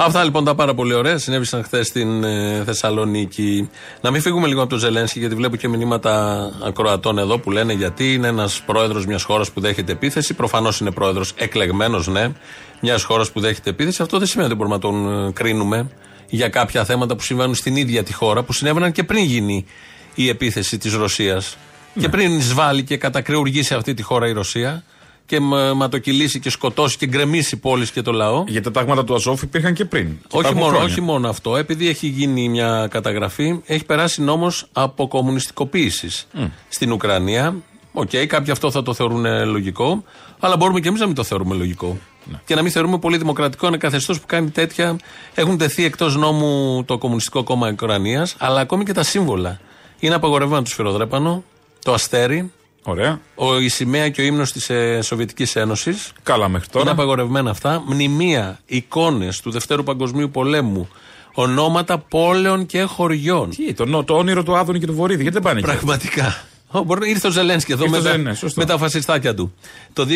[0.00, 3.70] Αυτά λοιπόν τα πάρα πολύ ωραία συνέβησαν χθες στην ε, Θεσσαλονίκη.
[4.00, 7.72] Να μην φύγουμε λίγο από τον Ζελένσκι, γιατί βλέπω και μηνύματα ακροατών εδώ που λένε
[7.72, 10.34] γιατί είναι ένας πρόεδρος μιας χώρας που δέχεται επίθεση.
[10.34, 12.32] Προφανώς είναι πρόεδρος εκλεγμένος, ναι,
[12.80, 14.02] μιας χώρας που δέχεται επίθεση.
[14.02, 15.90] Αυτό δεν σημαίνει ότι μπορούμε να τον ε, κρίνουμε
[16.28, 19.66] για κάποια θέματα που συμβαίνουν στην ίδια τη χώρα, που συνέβαιναν και πριν γίνει
[20.14, 21.56] η επίθεση της Ρωσίας.
[21.94, 22.02] Ναι.
[22.02, 24.82] Και πριν εισβάλλει και κατακριουργήσει αυτή τη χώρα η Ρωσία
[25.28, 25.40] και
[25.74, 28.44] ματοκυλήσει και σκοτώσει και γκρεμίσει πόλεις και το λαό.
[28.46, 30.16] Γιατί τα τάγματα του Αζόφ υπήρχαν και πριν.
[30.30, 31.56] όχι, μόνο, όχι μόνο αυτό.
[31.56, 36.50] Επειδή έχει γίνει μια καταγραφή, έχει περάσει νόμος αποκομμουνιστικοποίηση mm.
[36.68, 37.56] στην Ουκρανία.
[37.92, 40.04] OK, okay, κάποιοι αυτό θα το θεωρούν λογικό,
[40.38, 41.98] αλλά μπορούμε και εμείς να μην το θεωρούμε λογικό.
[42.24, 42.40] Ναι.
[42.44, 44.96] Και να μην θεωρούμε πολύ δημοκρατικό ένα καθεστώς που κάνει τέτοια.
[45.34, 49.60] Έχουν τεθεί εκτός νόμου το Κομμουνιστικό Κόμμα Ουκρανίας, αλλά ακόμη και τα σύμβολα.
[49.98, 51.44] Είναι απαγορευμένο το σφυροδρέπανο,
[51.84, 52.52] το αστέρι,
[52.88, 53.20] Ωραία.
[53.34, 56.12] Ο, η σημαία και ο ύμνος της ε, Σοβιετικής Ένωσης.
[56.22, 56.84] Καλά μέχρι τώρα.
[56.84, 57.82] Είναι απαγορευμένα αυτά.
[57.86, 60.88] Μνημεία, εικόνες του Δευτέρου Παγκοσμίου Πολέμου.
[61.34, 63.50] Ονόματα πόλεων και χωριών.
[63.50, 66.44] Τι, το, το όνειρο του Άδωνη και του Βορύδη, γιατί δεν πάνε Πραγματικά.
[66.70, 69.54] Ο, μπορεί, ήρθε ο Ζελένσκι εδώ με, ναι, με, τα φασιστάκια του.
[69.92, 70.06] Το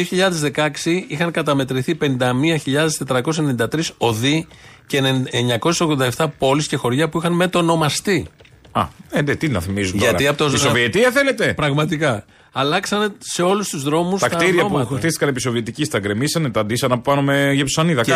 [0.55, 0.68] 2016
[1.09, 4.47] είχαν καταμετρηθεί 51.493 οδοί
[4.87, 5.03] και
[6.16, 8.27] 987 πόλεις και χωριά που είχαν μετονομαστεί.
[8.73, 10.31] Α, ε, ναι, τι να θυμίζουν Γιατί τώρα.
[10.31, 10.53] Από το...
[10.53, 12.25] Η Σοβιετία θέλετε; Πραγματικά.
[12.53, 16.61] Αλλάξανε σε όλους τους δρόμους τα, τα κτίρια που χτίστηκαν επί Σοβιετικής τα γκρεμίσανε, τα
[16.61, 18.03] αντίσαν από πάνω με γεψανίδα.
[18.03, 18.15] Και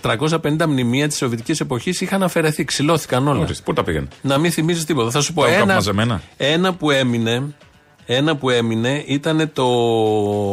[0.00, 3.48] 2.350 μνημεία της Σοβιετικής εποχής είχαν αφαιρεθεί, ξυλώθηκαν όλα.
[3.64, 4.08] πού τα πήγαν.
[4.22, 5.10] Να μην θυμίζεις τίποτα.
[5.10, 5.82] Θα σου πω ένα,
[6.36, 7.54] ένα που έμεινε.
[8.08, 9.64] Ένα που έμεινε ήταν το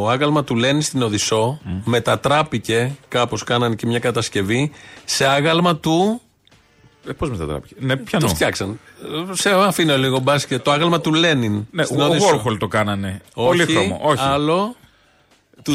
[0.10, 1.60] άγαλμα του Λένι στην Οδυσσό.
[1.65, 1.82] Mm.
[1.84, 4.72] Μετατράπηκε, κάπως κάνανε και μια κατασκευή,
[5.06, 6.22] σε άγαλμα του
[7.08, 7.76] ε, Πώς μετατράπηκε.
[7.80, 8.28] Ναι, πιανό.
[8.28, 8.80] Το φτιάξαν.
[9.32, 10.63] Σε αφήνω λίγο μπάσκετ.
[10.63, 11.68] Το άγαλμα του Λένιν.
[11.72, 13.22] Ναι, ο Βόρχολ το κάνανε.
[13.34, 14.00] Όχι, χρώμο.
[14.04, 14.24] Όχι.
[14.24, 14.76] Άλλο.
[15.62, 15.74] Του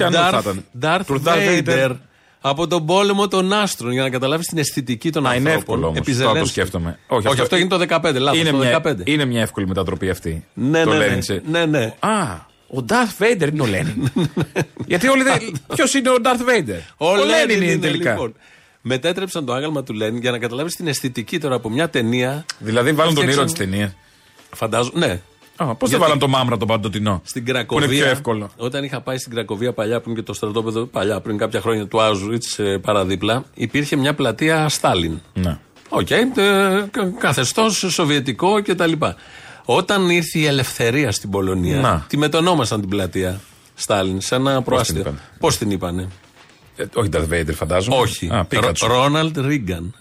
[0.80, 1.96] Darth, Vader.
[2.40, 5.46] Από τον πόλεμο των άστρων, για να καταλάβεις την αισθητική των ανθρώπων.
[5.50, 6.40] Είναι εύκολο όμως.
[6.40, 6.98] το σκέφτομαι.
[7.06, 8.14] Όχι, Όχι αυτό, αυτό έγινε το 2015.
[8.20, 8.94] Λάθος, είναι, το μια, 15.
[9.04, 10.44] είναι μια εύκολη μετατροπή αυτή.
[10.54, 11.94] Ναι, το ναι, ναι, ναι, ναι.
[11.98, 14.10] Α, ο Darth Vader είναι ο Λένιν.
[14.86, 15.38] Γιατί όλοι δεν.
[15.74, 18.10] Ποιος είναι ο Darth Vader; Ο, ο Λένιν είναι τελικά.
[18.12, 18.34] Λοιπόν
[18.80, 22.44] μετέτρεψαν το άγαλμα του Λένιν για να καταλάβεις την αισθητική τώρα από μια ταινία.
[22.58, 23.96] Δηλαδή βάλουν τον ήρωα της ταινίας.
[24.50, 25.20] Φαντάζομαι, ναι.
[25.78, 27.86] Πώς δεν βάλαν το μάμρα το παντοτινό; Στην Κρακοβία.
[27.86, 28.50] Που είναι πιο εύκολο.
[28.56, 32.02] Όταν είχα πάει στην Κρακοβία παλιά, πριν και το στρατόπεδο παλιά, πριν κάποια χρόνια του
[32.02, 32.42] Άουσβιτς
[32.80, 35.20] παραδίπλα, υπήρχε μια πλατεία Στάλιν.
[35.34, 35.58] Ναι.
[35.88, 36.40] OK, okay,
[37.18, 38.92] καθεστώς σοβιετικό κτλ.
[39.64, 42.04] Όταν ήρθε η ελευθερία στην Πολωνία, Να.
[42.08, 43.40] τη μετονόμασαν την πλατεία
[43.74, 45.14] Στάλιν σε ένα προάστιο.
[45.38, 46.08] Πώς την είπανε;
[46.78, 47.96] Ε, όχι Darth Vader, φαντάζομαι.
[47.96, 48.30] Όχι.
[48.86, 49.94] Ρόναλντ Ρίγκαν.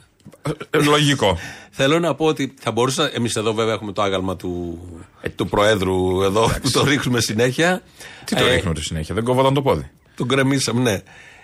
[0.70, 1.38] Ε, λογικό.
[1.72, 3.12] Θέλω να πω ότι θα μπορούσα.
[3.14, 4.80] Εμείς εδώ βέβαια έχουμε το άγαλμα του,
[5.22, 7.82] ε, του Προέδρου εδώ που το ρίχνουμε συνέχεια.
[8.24, 9.90] Τι το ε, ρίχνουμε συνέχεια, δεν κόβονταν το πόδι.
[10.16, 11.02] Το γκρεμίσαμε, ναι.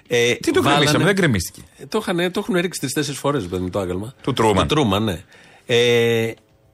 [0.08, 1.62] Ε, Τι το γκρεμίσαμε, δεν γκρεμίστηκε.
[1.90, 4.14] Το, είχαν, το έχουν ρίξει τρει-τέσσερι φορές το άγαλμα.
[4.22, 4.68] Του Τρούμαν.
[4.68, 5.24] Του Τρούμαν, ναι.
[5.66, 6.32] Ε,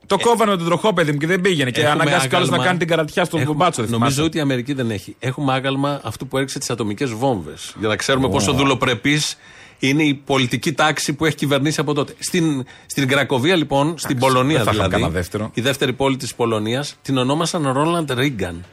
[0.10, 1.72] το ε, κόβανε τον τροχό, παιδί μου, και δεν πήγαινε.
[1.72, 3.86] Και αναγκάστηκε άλλος να κάνει την καρατιά στον κουμπάτσο.
[3.88, 5.16] Νομίζω ότι η Αμερική δεν έχει.
[5.20, 7.76] Έχουμε άγαλμα αυτού που έριξε τις ατομικές βόμβες.
[7.80, 8.32] Για να ξέρουμε oh.
[8.32, 9.38] πόσο δουλοπρεπής
[9.80, 12.14] είναι η πολιτική τάξη που έχει κυβερνήσει από τότε.
[12.20, 15.28] Στην, στην Κρακοβία, λοιπόν, στην Πολωνία δηλαδή.
[15.54, 18.66] Η δεύτερη πόλη της Πολωνίας την ονόμασαν Ρόλαντ Ρίγκαν.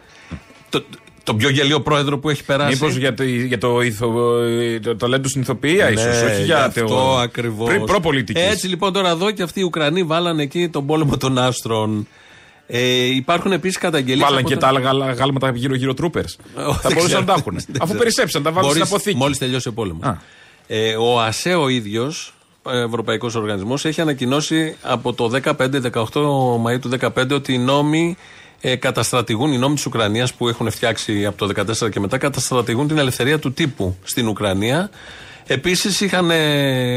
[0.69, 0.85] Το,
[1.27, 2.73] τον πιο γελίο πρόεδρο που έχει περάσει.
[2.73, 4.39] Μήπως για το, για το, ηθο,
[4.83, 6.23] το ταλέντο στην ηθοποιία, ναι, ίσως.
[6.23, 7.17] Όχι για αυτό το...
[7.17, 7.69] ακριβώς.
[7.69, 8.43] Πριν προπολιτικής.
[8.43, 12.07] Έτσι λοιπόν τώρα εδώ και αυτοί οι Ουκρανοί βάλανε εκεί τον πόλεμο των άστρων.
[12.67, 14.29] Ε, υπάρχουν επίσης καταγγελίες.
[14.29, 16.37] Βάλαν και τα άλλα γάλματα γύρω-γύρω τρούπερς.
[16.81, 17.59] θα μπορούσαν να τα έχουν.
[17.81, 19.17] Αφού περισσέψαν, τα βάλουν στην αποθήκη.
[19.17, 20.17] Μόλις τελειώσει ο πόλεμος.
[20.67, 22.35] Ε, ο ΑΣΕ ο ίδιος,
[22.87, 25.53] Ευρωπαϊκός Οργανισμός, έχει ανακοινώσει από το 15-18
[26.65, 28.17] Μαΐου του 2015 ότι οι νόμοι
[28.69, 32.89] ε, καταστρατηγούν οι νόμοι της Ουκρανίας που έχουν φτιάξει από το 2014 και μετά, καταστρατηγούν
[32.89, 34.91] την ελευθερία του τύπου στην Ουκρανία.
[35.47, 36.03] Επίσης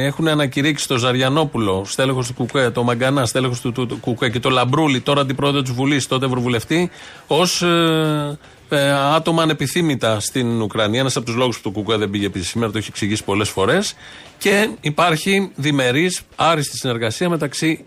[0.05, 4.39] έχουν ανακηρύξει το Ζαριανόπουλο, στέλεχος του Κουκουέ, το Μαγκανά, στέλεχος του, του, του, Κουκουέ και
[4.39, 6.89] το Λαμπρούλι, τώρα αντιπρόεδρο της Βουλής, τότε Ευρωβουλευτή,
[7.27, 8.37] ως ε,
[8.69, 10.99] ε, άτομα ανεπιθύμητα στην Ουκρανία.
[10.99, 13.49] Ένας από τους λόγους που το Κουκουέ δεν πήγε επίσης σήμερα, το έχει εξηγήσει πολλές
[13.49, 13.93] φορές.
[14.37, 17.85] Και υπάρχει διμερής άριστη συνεργασία μεταξύ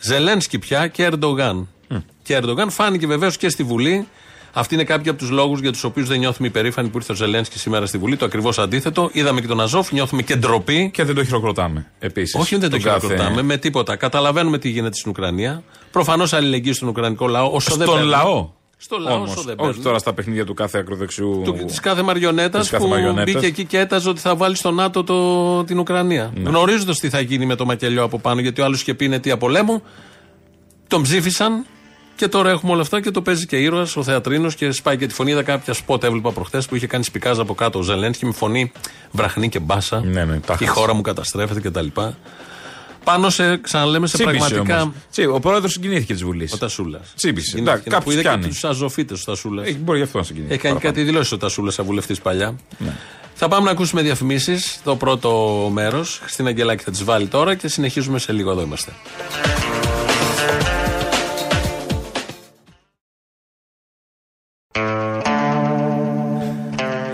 [0.00, 1.68] Ζελένσκι πια και Ερντογάν.
[2.28, 2.30] Mm.
[2.30, 4.06] Και Ερντογάν φάνηκε βεβαίως και στη Βουλή.
[4.52, 7.14] Αυτοί είναι κάποιοι από τους λόγους για τους οποίους δεν νιώθουμε υπερήφανοι που ήρθε ο
[7.14, 8.16] Ζελένσκι σήμερα στη Βουλή.
[8.16, 9.08] Το ακριβώς αντίθετο.
[9.12, 10.90] Είδαμε και τον Αζόφ, νιώθουμε και ντροπή.
[10.90, 12.34] Και δεν το χειροκροτάμε επίσης.
[12.40, 13.96] Όχι, δεν το χειροκροτάμε με τίποτα.
[13.96, 15.62] Καταλαβαίνουμε τι γίνεται στην Ουκρανία.
[15.90, 17.50] Προφανώς αλληλεγγύη στον Ουκρανικό λαό.
[17.52, 19.82] Όσο Στον δεν λαό; Στο λαό, Όμως, όσο δεν όχι παίρνει.
[19.84, 21.42] τώρα στα παιχνίδια του κάθε ακροδεξιού.
[21.66, 23.34] Της κάθε μαριονέτας Της κάθε που μαριονέτας.
[23.34, 26.32] μπήκε εκεί και έταζε ότι θα βάλει στο ΝΑΤΟ το, την Ουκρανία.
[26.34, 26.48] Ναι.
[26.48, 29.16] Γνωρίζοντας τι θα γίνει με το μακελιό από πάνω, γιατί ο άλλος είχε πει είναι
[29.16, 29.82] αιτία πολέμου.
[30.88, 31.66] Τον ψήφισαν
[32.18, 35.06] και τώρα έχουμε όλα αυτά και το παίζει και ήρωας ο Θεατρίνος και σπάει και
[35.06, 35.30] τη φωνή.
[35.30, 38.72] Είδα κάποια σπότ έβλεπα προχθές που είχε κάνει σπικάζ από κάτω ο Ζελένσκι με φωνή
[39.10, 40.00] βραχνή και μπάσα.
[40.04, 40.80] Ναι, ναι, τα και η χάσε.
[40.80, 41.86] χώρα μου καταστρέφεται κτλ.
[43.04, 44.82] Πάνω σε, ξαναλέμε, σε Τσίπησε πραγματικά.
[44.82, 44.94] όμως.
[45.10, 46.52] Τσι, ο πρόεδρος συγκινήθηκε της Βουλής.
[46.52, 47.12] Ο Τασούλας.
[47.16, 47.58] Τσίπησε.
[47.58, 48.46] Εντάξει, Που κάποιος είδε και κάνει.
[48.46, 49.66] τους αζωφίτες ο Τασούλας.
[49.66, 50.52] Έχει, μπορεί γι' αυτό να συγκινήσει.
[50.52, 50.94] Έχει κάνει παραπάνω.
[51.02, 52.54] κάτι δηλώσεις ο Τασούλας σαν βουλευτής παλιά.
[53.34, 54.80] Θα πάμε να ακούσουμε διαφημίσεις.
[54.84, 55.30] Το πρώτο
[55.72, 56.20] μέρος.
[56.26, 58.50] Στην Αγγελάκη θα τις βάλει τώρα και συνεχίζουμε σε λίγο.
[58.50, 58.92] Εδώ είμαστε.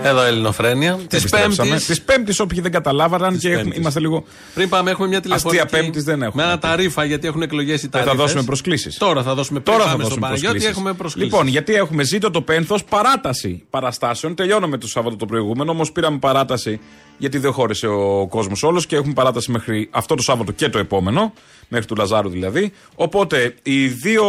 [0.07, 0.99] Εδώ Ελληνοφρένεια.
[1.07, 1.85] Της Πέμπτης.
[1.85, 3.79] Της Πέμπτης, όποιοι δεν καταλάβαναν και έχουμε- Πέμπτης.
[3.79, 4.23] είμαστε λίγο.
[4.53, 5.61] Πριν πάμε, έχουμε μια τηλεφωνική.
[5.61, 6.43] Αστεία Πέμπτης δεν έχουμε.
[6.43, 8.13] Με ένα ταρήφα, γιατί έχουν εκλογές οι Δεν ταρήφες.
[8.13, 8.97] θα δώσουμε προσκλήσεις.
[8.97, 10.77] Τώρα θα δώσουμε πριν Τώρα θα πάμε στον δώσουμε Παναγιώτη, προσκλήσεις.
[10.77, 11.31] έχουμε προσκλήσεις.
[11.31, 14.35] Λοιπόν, γιατί έχουμε ζήτο το πένθος παράταση παραστάσεων.
[14.35, 16.79] Τελειώνουμε το Σάββατο το προηγούμενο, όμως πήραμε παράταση
[17.17, 20.77] γιατί δεν χώρισε ο κόσμος όλος και έχουμε παράταση μέχρι αυτό το Σάββατο και το
[20.77, 21.33] επόμενο,
[21.67, 22.71] μέχρι του Λαζάρου δηλαδή.
[22.95, 24.23] Οπότε οι δύο,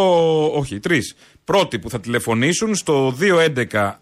[0.58, 4.00] όχι, οι τρεις πρώτοι που θα τηλεφωνήσουν στο 211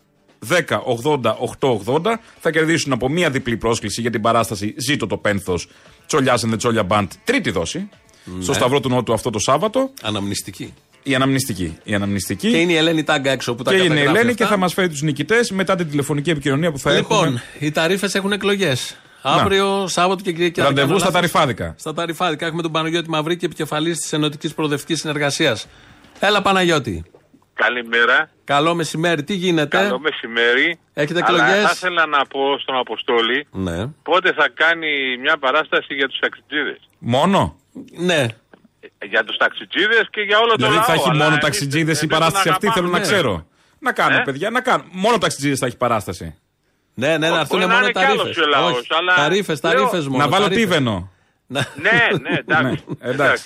[0.50, 2.00] 10 80 880
[2.40, 5.68] θα κερδίσουν από μία διπλή πρόσκληση για την παράσταση Ζήτω το πένθος
[6.06, 7.88] Τσολιάς and the Τσόλια Band, τρίτη δόση.
[8.40, 9.90] Στο Σταυρό του Νότου αυτό το Σάββατο.
[10.02, 10.74] Αναμνηστική.
[11.02, 11.78] Η αναμνηστική.
[11.84, 12.50] Η αναμνηστική.
[12.50, 14.44] Και είναι η Ελένη Τάγκα έξω που τα Και είναι η καταγράφει Ελένη αυτά.
[14.44, 17.42] και θα μας φέρει τους νικητές μετά την τηλεφωνική επικοινωνία που θα Λοιπόν, έχουμε.
[17.58, 18.96] οι ταρήφε έχουν εκλογές.
[19.22, 20.60] Αύριο, Σάββατο και Κυριακή.
[20.60, 21.74] αν δεν Ραντεβού κάνω στα λάθος, ταρυφάδικα.
[21.78, 22.46] Στα ταρυφάδικα.
[22.46, 25.66] Έχουμε τον Παναγιώτη Μαυρίκη, επικεφαλής της Ενωτικής Προοδευτικής Συνεργασίας.
[26.20, 27.04] Έλα, Παναγιώτη.
[27.54, 28.30] Καλημέρα.
[28.44, 29.24] Καλό μεσημέρι.
[29.24, 30.78] Τι γίνεται; Καλό μεσημέρι.
[30.94, 33.86] Έχετε Αλλά εκλογές; θα ήθελα να πω στον Αποστόλη Ναι.
[34.02, 36.78] πότε θα κάνει μια παράσταση για τους ταξιτζίδες.
[36.98, 37.56] Μόνο;
[37.96, 38.26] Ναι.
[39.08, 40.84] Για τους ταξιτζίδες και για όλο το Δηλαδή λαό.
[40.84, 43.16] θα έχει αλλά μόνο εμείς- ταξιτζίδες η εμείς παράσταση τον αυτή, θέλω να αγαπάμε.
[43.16, 43.46] ξέρω.
[43.78, 44.88] Να κάνουμε, Ε; παιδιά, να κάνουμε.
[44.92, 46.34] Μόνο ταξιτζίδες θα έχει παράσταση.
[46.94, 48.40] Ναι, ναι, να Μπορεί έρθουν να μόνο είναι κι άλλος ταρήφε.
[48.42, 50.16] ο λαός, αλλά Ταρήφε, λέω- ταρήφε μόνο.
[50.16, 50.68] να βάλω ταρήφες.
[51.48, 51.66] Τίβενο.
[51.76, 52.84] Να- Ναι, ναι, εντάξει.
[53.02, 53.44] Ναι, εντάξει.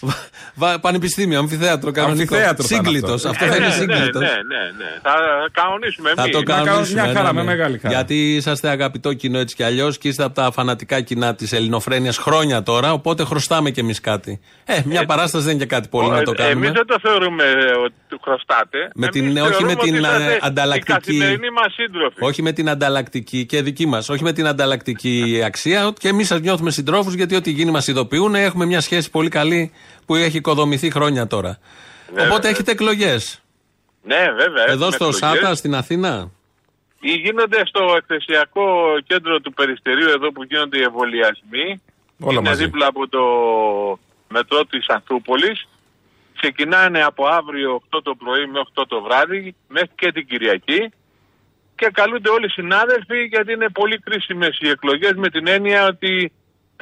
[0.54, 2.36] Βα- Πανεπιστήμιο, αμφιθέατρο, κανονικός.
[2.38, 3.12] Αμφιθέατρο θα είναι Σύγκλιτο.
[3.14, 3.28] αυτό.
[3.28, 4.18] Αυτό Ναι, θα είναι ναι, ναι, σύγκλιτο.
[4.18, 4.32] ναι, ναι,
[4.78, 4.90] ναι.
[5.02, 5.14] Θα
[5.52, 6.34] κανονίσουμε Θα εμείς.
[6.36, 7.02] το κάνουμε κανονίσουμε.
[7.02, 7.46] μια χαρά, ναι, με ναι.
[7.56, 7.94] μεγάλη χαρά.
[7.94, 12.16] Γιατί είσαστε αγαπητό κοινό έτσι κι αλλιώς και είστε από τα φανατικά κοινά της Ελληνοφρένειας
[12.18, 12.92] χρόνια τώρα.
[12.92, 14.40] Οπότε χρωστάμε κι εμείς κάτι.
[14.64, 16.66] Ε, μια παράσταση δεν είναι και κάτι πολύ να το Ε, κάνουμε.
[16.66, 18.78] Εμείς δεν το θεωρούμε ε, ότι του χρωστάτε.
[18.94, 22.16] Με Εμείς την- όχι θεωρούμε με την, ότι είσαστε ε, ανταλλακτική- Οι καθημερινοί μας σύντροφοι.
[22.24, 24.08] Όχι με την ανταλλακτική και δική μας.
[24.08, 25.92] Όχι με την ανταλλακτική αξία.
[25.98, 28.34] Και εμείς σας νιώθουμε συντρόφους γιατί ό,τι γίνει μας ειδοποιούν.
[28.34, 29.72] Έχουμε μια σχέση πολύ καλή
[30.06, 31.58] που έχει οικοδομηθεί χρόνια τώρα.
[32.24, 33.42] Οπότε έχετε εκλογές.
[34.02, 34.64] Ναι, βέβαια.
[34.68, 35.40] Εδώ έχουμε στο εκλογές.
[35.40, 36.30] ΣΑΤΑ στην Αθήνα;
[37.00, 38.66] Ή γίνονται στο εκθεσιακό
[39.06, 41.82] κέντρο του Περιστερίου εδώ που γίνονται οι εμβολιασμοί.
[42.20, 42.64] Όλα Είναι μαζί.
[42.64, 43.22] δίπλα από το
[44.28, 45.68] μετρό της Ανθούπολης.
[46.36, 50.90] Ξεκινάνε από αύριο 8 το πρωί με 8 το βράδυ μέχρι και την Κυριακή.
[51.74, 56.32] Και καλούνται όλοι οι συνάδελφοι γιατί είναι πολύ κρίσιμες οι εκλογές με την έννοια ότι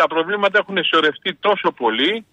[0.00, 2.26] τα προβλήματα έχουν σωρευτεί τόσο πολύ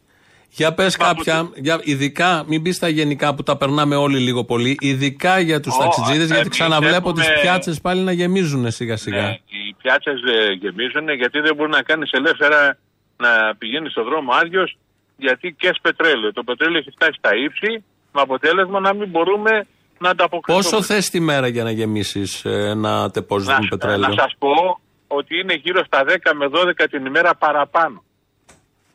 [0.50, 4.20] Για πες Μα, κάποια, από για, ειδικά, μην μπει τα γενικά που τα περνάμε όλοι
[4.20, 8.12] λίγο πολύ, ειδικά για τους Ω, ταξιτζίδες, γιατί εμείς ξαναβλέπω έχουμε- τι πιάτσες πάλι να
[8.12, 9.22] γεμίζουν σιγά σιγά.
[9.22, 10.20] Ναι, οι πιάτσες
[10.60, 12.78] γεμίζουν γιατί δεν μπορεί να κάνεις ελεύθερα
[13.18, 14.78] να πηγαίνεις στον δρόμο άδειος
[15.18, 16.34] γιατί και πετρέλαιο.
[16.34, 19.52] Το πετρέλαιο έχει φτάσει στα ύψη με αποτέλεσμα να μην μπορούμε
[20.00, 20.64] να ανταποκριθούμε.
[20.70, 24.80] Πόσο θες τη μέρα για να γεμίσεις ένα τεπόζιτο με να, πετρέλαιο; να σας πω
[25.18, 28.04] ότι είναι γύρω στα 10 με 12 την ημέρα παραπάνω.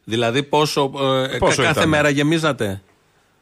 [0.04, 0.83] Δηλαδή πόσο,
[1.33, 2.83] ε, Πόσο κα- κάθε ήταν; μέρα γεμίζατε;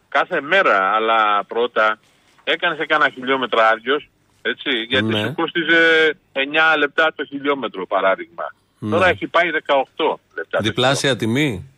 [0.09, 1.99] Κάθε μέρα, αλλά πρώτα
[2.45, 4.01] έκανες κάνα χιλιόμετρο άδειο.
[4.43, 5.21] Έτσι, γιατί Ναι.
[5.21, 8.55] σου κόστιζε 9 λεπτά το χιλιόμετρο παράδειγμα.
[8.91, 10.59] Τώρα έχει πάει 18 λεπτά.
[10.59, 11.71] το Διπλάσια τιμή;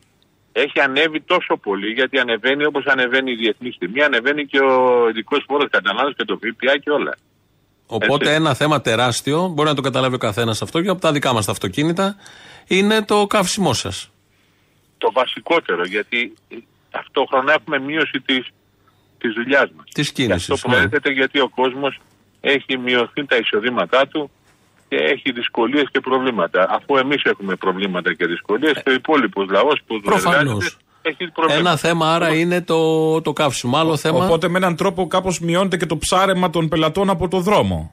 [0.53, 5.45] έχει ανέβει τόσο πολύ γιατί ανεβαίνει όπως ανεβαίνει η διεθνή τιμή, ανεβαίνει και ο ειδικός
[5.47, 7.15] φόρος κατανάλωσης και το ΦΠΑ και όλα.
[7.91, 8.37] Οπότε Έτσι.
[8.37, 11.45] ένα θέμα τεράστιο, μπορεί να το καταλάβει ο καθένας αυτό και από τα δικά μας
[11.45, 12.17] τα αυτοκίνητα,
[12.67, 14.11] είναι το καύσιμό σας.
[14.99, 16.35] Το βασικότερο γιατί
[16.91, 18.49] ταυτόχρονα έχουμε μείωση της,
[19.19, 19.87] της δουλειάς μας.
[19.95, 20.51] Της Και κίνησης.
[20.51, 22.01] αυτό προέρχεται γιατί ο κόσμος
[22.41, 24.31] έχει μειωθεί τα εισοδήματά του
[24.89, 26.67] και έχει δυσκολίες και προβλήματα.
[26.71, 30.77] Αφού εμείς έχουμε προβλήματα και δυσκολίες, και ο υπόλοιπος λαός που Προφανώς.
[31.09, 31.69] Εργάζεται έχει προβλήματα.
[31.69, 33.77] Ένα θέμα άρα είναι το, το καύσιμο.
[33.79, 34.25] Άλλο θέμα.
[34.25, 37.93] Οπότε με έναν τρόπο κάπως μειώνεται και το ψάρεμα των πελατών από το δρόμο.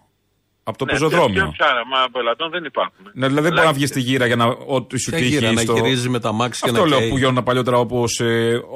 [0.67, 1.43] Από το Ναι, πεζοδρόμιο.
[1.43, 3.05] ποιο ψάρεμα πελατών δεν υπάρχουν.
[3.13, 5.29] Ναι, δηλαδή δεν μπορεί να βγεις στη γύρα για να ό,τι σου Ποια τύχει.
[5.29, 5.73] γύρα, να στο...
[5.73, 7.09] γυρίζει με τα μάξι και Αυτό να λέω καίει.
[7.09, 8.21] που γιώνουν παλιότερα όπως.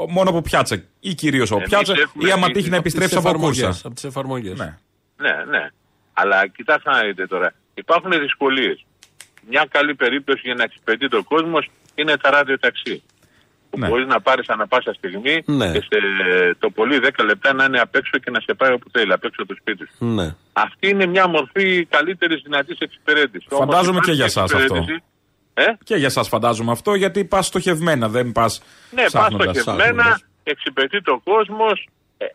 [0.10, 0.84] μόνο από πιάτσα.
[1.00, 1.94] Ή κυρίως από Εμείς πιάτσα.
[1.98, 3.80] έχουμε Ή άμα δει τύχει να από τις επιστρέψει από κούρσα.
[3.84, 4.58] Από τις εφαρμογές.
[4.60, 4.78] Ναι.
[5.18, 5.70] Ναι, ναι.
[6.14, 7.54] Αλλά κοιτάξτε να δείτε τώρα.
[7.74, 8.86] Υπάρχουν δυσκολίες.
[9.50, 13.04] Μια καλή περίπτωση για να εξυπηρετεί το κόσμος είναι τα ραδιοταξί.
[13.70, 13.88] Που Ναι.
[13.88, 15.72] μπορείς να πάρεις ανά πάσα στιγμή Ναι.
[15.72, 15.98] και σε
[16.60, 19.24] το πολύ 10 λεπτά να είναι απ' έξω και να σε πάει όπου θέλει, απ'
[19.24, 20.06] έξω από το σπίτι σου.
[20.06, 20.36] Ναι.
[20.54, 23.48] Αυτή είναι μια μορφή καλύτερης δυνατής εξυπηρέτησης.
[23.50, 24.58] Φαντάζομαι Όμως και για υπάρχει σας αυτό.
[24.58, 25.04] εξυπηρέτηση-
[25.54, 28.62] Ε; Και για εσά φαντάζομαι αυτό γιατί πας στοχευμένα, δεν πας.
[28.92, 32.26] Ναι, πας στοχευμένα, εξυπηρετεί το κόσμος, ε,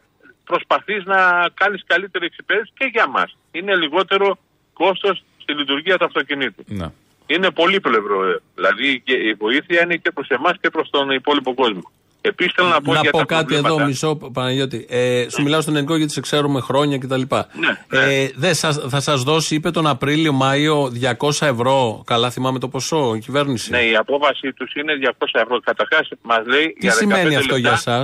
[0.44, 3.36] προσπαθείς να κάνεις καλύτερη εξυπηρέτηση και για μας.
[3.52, 4.38] Είναι λιγότερο
[4.72, 6.64] κόστος στη λειτουργία του αυτοκινήτου.
[6.66, 6.86] Ναι.
[7.26, 8.24] Είναι πολύπλευρο.
[8.30, 8.40] ε.
[8.54, 11.82] Δηλαδή και η βοήθεια είναι και προς εμάς και προς τον υπόλοιπο κόσμο.
[12.20, 13.74] Επίσης θέλω να πω Να για πω τα κάτι προβλήματα.
[13.74, 14.86] εδώ, μισό Παναγιώτη.
[14.88, 17.20] Ε, σου μιλάω στον ελληνικό γιατί σε ξέρουμε χρόνια κτλ.
[17.20, 22.02] Ναι, Ε, δεν σας, θα σας δώσει, είπε τον Απρίλιο-Μάιο, 200 ευρώ.
[22.06, 23.70] Καλά θυμάμαι το ποσό, η κυβέρνηση.
[23.70, 25.60] Ναι, η απόβαση τους είναι 200 ευρώ.
[25.60, 27.98] Καταρχάς, μας λέει Τι για 15 σημαίνει αυτό λεπτά, για εσά.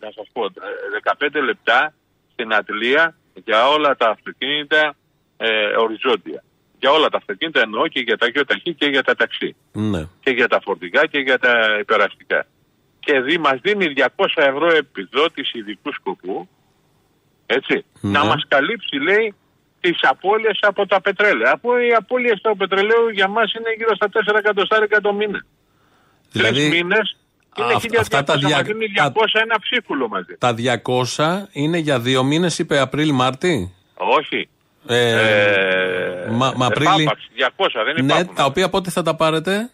[0.00, 0.48] Να σας πω, ε,
[1.02, 1.94] 15 λεπτά
[2.32, 4.94] στην ατλία για όλα τα αυτοκίνητα
[5.36, 5.46] ε,
[5.78, 6.42] οριζόντια.
[6.82, 9.56] Για όλα τα αυτοκίνητα εννοώ και για τα γεωταχή και για τα ταξί.
[9.72, 10.02] Ναι.
[10.24, 12.46] Και για τα φορτηγά και για τα υπεραστικά.
[13.00, 16.48] Και δι, μας δίνει 200 ευρώ επιδότηση ειδικού σκοπού,
[17.46, 18.10] έτσι, Ναι.
[18.10, 19.34] να μας καλύψει, λέει,
[19.80, 21.50] τις απώλειες από τα πετρέλαια.
[21.52, 25.44] Από οι απώλειες του πετρελαίου για μας είναι γύρω στα 4 εκατοστάρικα το μήνα.
[26.32, 27.16] Δηλαδή, Τρεις μήνες
[27.58, 30.34] είναι Α, 1200, αυτά τα δια- μας δίνει τα- 200 ένα ψίχουλο μαζί.
[30.38, 34.48] τα 200 είναι για δύο μήνες, είπε Απρίλη-Μάρτι; Όχι.
[34.86, 37.04] Ε, Ε, μα, μα ε, Απρίλη.
[37.04, 38.34] πάπαξ, 200 δεν Ναι, υπάρχουν.
[38.34, 39.70] τα οποία πότε θα τα πάρετε;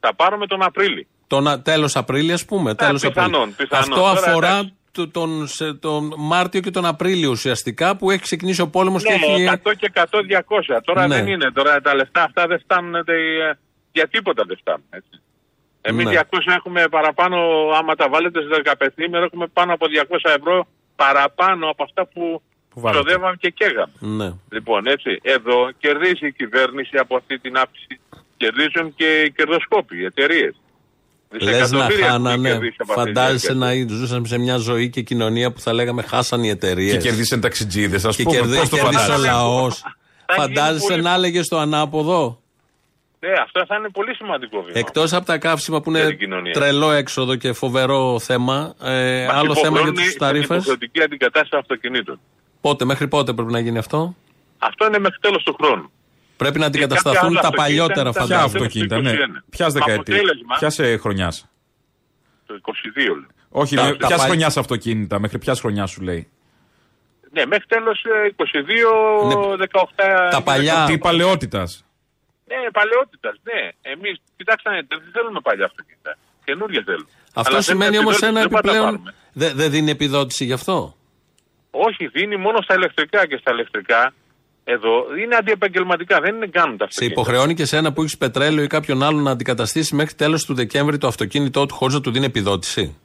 [0.00, 1.06] Θα πάρουμε τον Απρίλη.
[1.26, 2.74] Τον τέλος Απρίλη, ας πούμε.
[2.74, 3.54] Τέλος πιθανόν, Απρίλη.
[3.68, 3.82] πιθανόν.
[3.92, 4.74] Αυτό Τώρα, αφορά εντάξει.
[4.92, 9.08] το- τον, σε- τον Μάρτιο και τον Απρίλιο ουσιαστικά που έχει ξεκινήσει ο πόλεμος και
[9.12, 9.44] Ναι, έχει.
[9.44, 10.80] 100 και 100, 200.
[10.84, 11.14] Τώρα Ναι.
[11.14, 11.50] δεν είναι.
[11.52, 13.02] Τώρα τα λεφτά αυτά δεν φτάνουν ε,
[13.92, 14.84] για τίποτα δεν φτάνουν.
[14.90, 15.20] Έτσι.
[15.80, 16.10] Εμείς Ναι.
[16.10, 17.36] 200 έχουμε παραπάνω,
[17.78, 22.20] άμα τα βάλετε σε 15 ημέρα, έχουμε πάνω από 200 ευρώ παραπάνω από αυτά που,
[22.20, 22.42] Που βάλετε.
[22.90, 23.92] Ξοδεύαμε και καίγαμε.
[23.98, 24.32] Ναι.
[24.50, 28.00] Λοιπόν, έτσι, εδώ κερδίζει η κυβέρνηση από αυτή την αύξηση.
[28.36, 30.54] Κερδίζουν και οι κερδοσκόποι, οι εταιρείες.
[31.40, 32.58] Λες να χάνανε.
[32.86, 36.92] Φαντάζεσαι να ζούσαμε σε μια ζωή και κοινωνία που θα λέγαμε χάσαν οι εταιρείες.
[36.92, 38.36] Και κερδίσαν ταξιτζίδες, ας Και πούμε.
[38.36, 39.30] κερδί- Πώς το κέρδισε ο φαντάζεσαι.
[39.30, 39.60] λαό.
[39.60, 39.72] γίνει
[40.36, 42.40] Φαντάζεσαι πολύ- να έλεγες το ανάποδο;
[43.20, 44.78] Ναι, αυτό θα είναι πολύ σημαντικό βήμα.
[44.78, 46.52] Εκτός από τα καύσιμα που Για είναι την κοινωνία.
[46.52, 50.54] τρελό έξοδο και φοβερό θέμα, ε, Μας άλλο θέμα για υποχρεώνει τους στην ταρήφε.
[50.54, 52.20] υποχρεωτική αντικατάσταση αυτοκινήτων.
[52.62, 54.16] Πότε, μέχρι πότε πρέπει να γίνει αυτό;
[54.58, 55.90] Αυτό είναι μέχρι τέλος του χρόνου.
[56.36, 58.64] Πρέπει να Και αντικατασταθούν κάποια άλλα τα αυτοκίνητα παλιότερα ήταν- Ποια φαντάζομαι.
[58.64, 59.10] αυτοκίνητα, ναι.
[59.10, 59.44] 21.
[59.50, 60.16] Ποια Με δεκαετία.
[60.16, 61.48] αποτέλεσμα- Ποια χρονιάς;
[62.46, 63.14] Το 22.
[63.14, 63.26] λέω.
[63.48, 66.28] Όχι, Τα- λέει, τα ποιας παλι- χρονιάς αυτοκίνητα, μέχρι ποια χρονιά σου λέει;
[67.34, 68.04] Ναι, μέχρι τέλος
[68.36, 68.92] 22,
[69.26, 69.56] Ναι.
[69.56, 70.28] 18.
[70.30, 71.84] Τα παλιά- Τι παλαιότητας;
[72.46, 73.34] Ναι, παλαιότητας.
[73.42, 73.60] Ναι,
[73.92, 76.16] εμείς, κοιτάξτε, να δείτε, δεν θέλουμε παλιά αυτοκίνητα.
[76.44, 77.08] Καινούργια θέλουμε.
[77.34, 78.92] Αυτό Αλλά σημαίνει θέλουμε όμως επιδότηση, ένα δεν πάμε να τα επιπλέον.
[79.04, 79.14] πάρουμε.
[79.32, 80.96] Δεν δεν δίνει επιδότηση γι' αυτό;
[81.74, 84.12] Όχι, δίνει μόνο στα ηλεκτρικά και στα ηλεκτρικά.
[84.64, 84.90] Εδώ
[85.22, 87.20] είναι αντιεπαγγελματικά, δεν είναι κάνουν τα Σε αυτοκίνητα.
[87.20, 90.98] υποχρεώνει και σένα που έχεις πετρέλαιο ή κάποιον άλλον να αντικαταστήσει μέχρι τέλος του Δεκέμβρη
[90.98, 92.96] το αυτοκίνητό του χωρίς να του δίνει επιδότηση;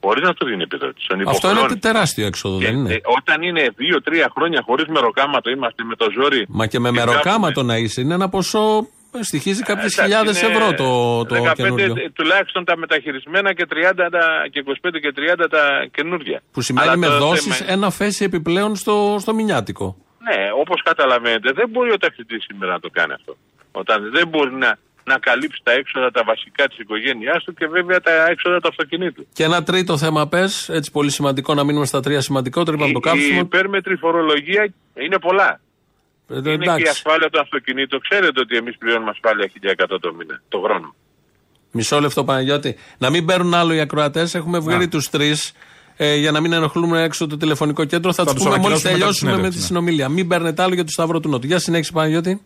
[0.00, 1.06] Μπορεί να του δίνει επιδότηση.
[1.08, 1.82] Τον Αυτό είναι υποχρεώνεις.
[1.82, 6.06] τεράστιο έξοδο, Και, δεν είναι; ε, όταν είναι 2-3 χρόνια χωρίς μεροκάματο, είμαστε με το
[6.20, 6.44] ζόρι.
[6.48, 7.72] Μα και με και μεροκάματο γράφουμε.
[7.72, 8.88] να είσαι είναι ένα ποσό.
[9.14, 11.94] Ε, Στοιχίζει κάποιες Εντάξει, χιλιάδες είναι ευρώ το, το 15 καινούριο.
[12.12, 13.74] τουλάχιστον τα μεταχειρισμένα και 30
[14.10, 16.42] τα, και 25 και 30 τα καινούργια.
[16.52, 19.96] Που σημαίνει Αλλά με το δόσεις θέμα- ένα φέση επιπλέον στο, στο μηνιάτικο.
[20.18, 23.36] Ναι, όπως καταλαβαίνετε, δεν μπορεί ο ταξιτζή σήμερα να το κάνει αυτό.
[23.72, 28.00] Όταν δεν μπορεί να, να καλύψει τα έξοδα τα βασικά της οικογένειάς του και βέβαια
[28.00, 29.26] τα έξοδα του αυτοκινήτου.
[29.32, 32.76] Και ένα τρίτο θέμα, πες, έτσι πολύ σημαντικό να μείνουμε στα τρία σημαντικότερα.
[32.76, 33.40] Είπαμε το Η, η κάψιμο.
[33.40, 35.60] υπέρμετρη φορολογία είναι πολλά.
[36.28, 36.88] Ε, είναι και η εντάξει.
[36.88, 37.98] ασφάλεια του αυτοκινήτου.
[37.98, 39.50] Ξέρετε ότι εμείς πληρώνουμε ασφάλεια
[39.88, 40.94] 1100 το μήνα, το χρόνο.
[41.70, 42.76] Μισό λεπτό, Παναγιώτη.
[42.98, 44.34] Να μην παίρνουν άλλο οι ακροατές.
[44.34, 45.52] Έχουμε βγάλει τους τρεις.
[45.96, 48.84] Ε, για να μην ενοχλούμε έξω το τηλεφωνικό κέντρο, θα, Θα τους τους πούμε μόλις
[48.84, 49.64] ανακοινώσουμε μετά τη τελειώσουμε με τη συνέντευξη, ναι.
[49.64, 50.08] συνομιλία.
[50.08, 51.46] Μην παίρνετε άλλο για το Σταύρο του Νότου.
[51.46, 52.42] Για συνέχιση, Παναγιώτη.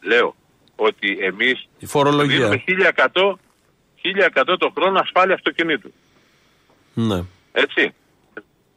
[0.00, 0.34] Λέω
[0.76, 2.36] ότι εμείς Η φορολογία.
[2.36, 3.38] δίνουμε 1100,
[4.42, 5.92] 1100 το χρόνο ασφάλεια αυτοκινήτου.
[6.94, 7.22] Ναι.
[7.52, 7.94] Έτσι.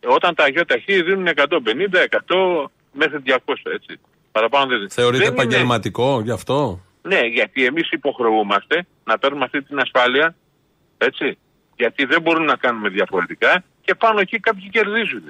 [0.08, 1.34] Όταν τα αγιοταχή δίνουν 150,
[2.10, 3.38] 100 μέχρι 200,
[3.74, 4.00] έτσι.
[4.38, 4.90] Παραπάνω δεν δίνουν.
[4.90, 10.36] Θεωρείται Δεν είναι- επαγγελματικό γι' αυτό; Ναι, γιατί εμείς υποχρεούμαστε να παίρνουμε αυτή την ασφάλεια,
[10.98, 11.38] έτσι.
[11.76, 15.24] Γιατί δεν μπορούμε να κάνουμε διαφορετικά και πάνω εκεί κάποιοι κερδίζουν.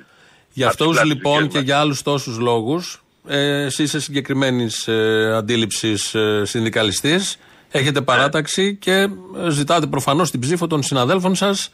[0.54, 1.66] Για Από τις αυτού πλάσεις λοιπόν δικές και μας.
[1.66, 7.38] για άλλους τόσους λόγους, ε, εσύ είσαι συγκεκριμένης ε, αντίληψης ε, συνδικαλιστής.
[7.72, 11.72] Έχετε παράταξη και ε, ζητάτε προφανώς την ψήφο των συναδέλφων σας.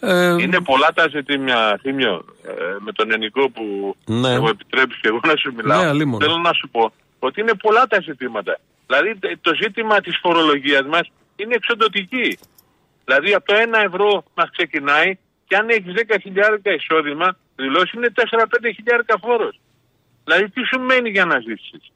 [0.00, 4.38] Ε, είναι πολλά τα ζητήμια, Θήμιο, ε, με τον Ενικό που ναι.
[4.38, 5.92] μου επιτρέψει και εγώ να σου μιλάω.
[5.92, 8.58] Ναι, Θέλω να σου πω ότι είναι πολλά τα ζητήματα.
[8.86, 12.38] Δηλαδή το ζήτημα της φορολογίας μας είναι εξοντοτική.
[13.04, 19.16] Δηλαδή από το 1 ευρώ μας ξεκινάει και αν έχεις 10.000 εισόδημα, δηλώσεις είναι 4-5
[19.20, 19.60] φόρος.
[20.24, 21.92] Δηλαδή τι σου μένει για να ζήσεις;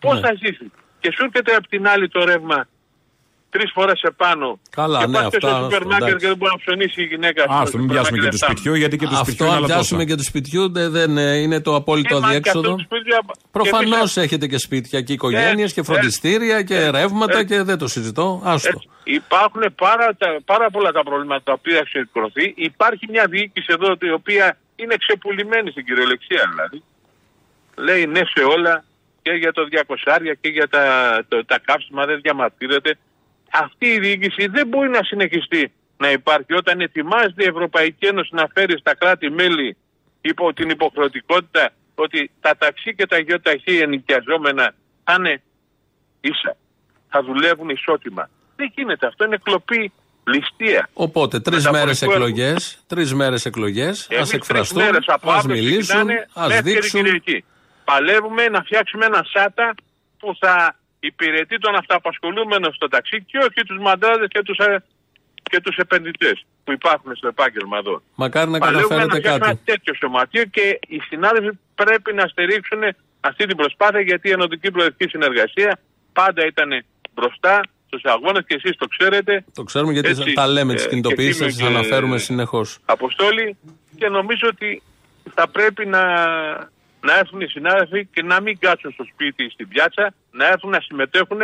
[0.00, 0.20] Πώς ναι.
[0.20, 0.68] θα ζήσεις;
[1.00, 2.68] Και σου έρχεται από την άλλη το ρεύμα
[3.50, 4.58] τρεις φορές επάνω.
[4.70, 5.38] Καλά, και ναι, αυτά.
[5.40, 7.42] στο σούπερ μάρκετ και δεν μπορεί να ψωνίσει η γυναίκα.
[7.42, 10.14] Α, το μην πιάσουμε και του σπιτιού, γιατί και του σπιτιού Αυτό, αν πιάσουμε και
[10.14, 12.76] του σπιτιού, δεν, δεν είναι το απόλυτο αδιέξοδο.
[13.50, 18.40] Προφανώς έχετε και σπίτια και οικογένειες και φροντιστήρια και ρεύματα και δεν το συζητώ.
[18.44, 18.80] Άστο.
[19.04, 22.54] Υπάρχουν πάρα, πάρα πολλά τα προβλήματα τα οποία έχουν εκκροθεί.
[22.56, 26.82] Υπάρχει μια διοίκηση εδώ η οποία είναι ξεπουλημένη στην κυριολεξία δηλαδή.
[27.76, 28.84] Λέει ναι σε όλα
[29.22, 29.62] και για το
[30.06, 30.84] 200 και για τα,
[31.28, 32.98] το, τα καύσιμα δεν διαμαρτύρεται
[33.62, 38.46] αυτή η διοίκηση δεν μπορεί να συνεχιστεί να υπάρχει όταν ετοιμάζεται η Ευρωπαϊκή Ένωση να
[38.54, 39.76] φέρει στα κράτη-μέλη
[40.20, 45.42] υπό την υποχρεωτικότητα ότι τα ταξί και τα γεωταχή ενοικιαζόμενα θα είναι
[46.20, 46.56] ίσα.
[47.08, 48.30] Θα δουλεύουν ισότιμα.
[48.56, 49.06] Δεν γίνεται.
[49.06, 49.92] Αυτό είναι κλοπή
[50.26, 50.88] ληστεία.
[50.92, 54.82] Οπότε τρεις μέρες εκλογές, τρεις μέρες εκλογές, ας εκφραστούν,
[55.22, 57.04] ας μιλήσουν, ας δείξουν.
[57.84, 59.74] Παλεύουμε να φτιάξουμε ένα σάτα
[60.18, 64.82] που θα υπηρετεί τον αυτοαπασχολούμενο στο ταξί και όχι τους μαντράδες και τους, ε,
[65.42, 68.02] και τους επενδυτές που υπάρχουν στο επάγγελμα εδώ.
[68.14, 69.44] Μακάρι να καταφέρετε κάτι.
[69.44, 72.82] ένα τέτοιο σωματείο και οι συνάδελφοι πρέπει να στηρίξουν
[73.20, 75.78] αυτή την προσπάθεια γιατί η ενωτική προεδρική συνεργασία
[76.12, 79.44] πάντα ήταν μπροστά στους αγώνες και εσείς το ξέρετε.
[79.54, 82.78] Το ξέρουμε γιατί έτσι, τα λέμε τις ε, κινητοποιήσεις, σα αναφέρουμε συνεχώς.
[82.84, 83.56] Αποστόλη
[83.96, 84.82] και νομίζω ότι
[85.34, 86.02] θα πρέπει να
[87.06, 90.70] να έρθουν οι συνάδελφοι και να μην κάτσουν στο σπίτι ή στην πιάτσα, να έρθουν
[90.70, 91.40] να συμμετέχουν.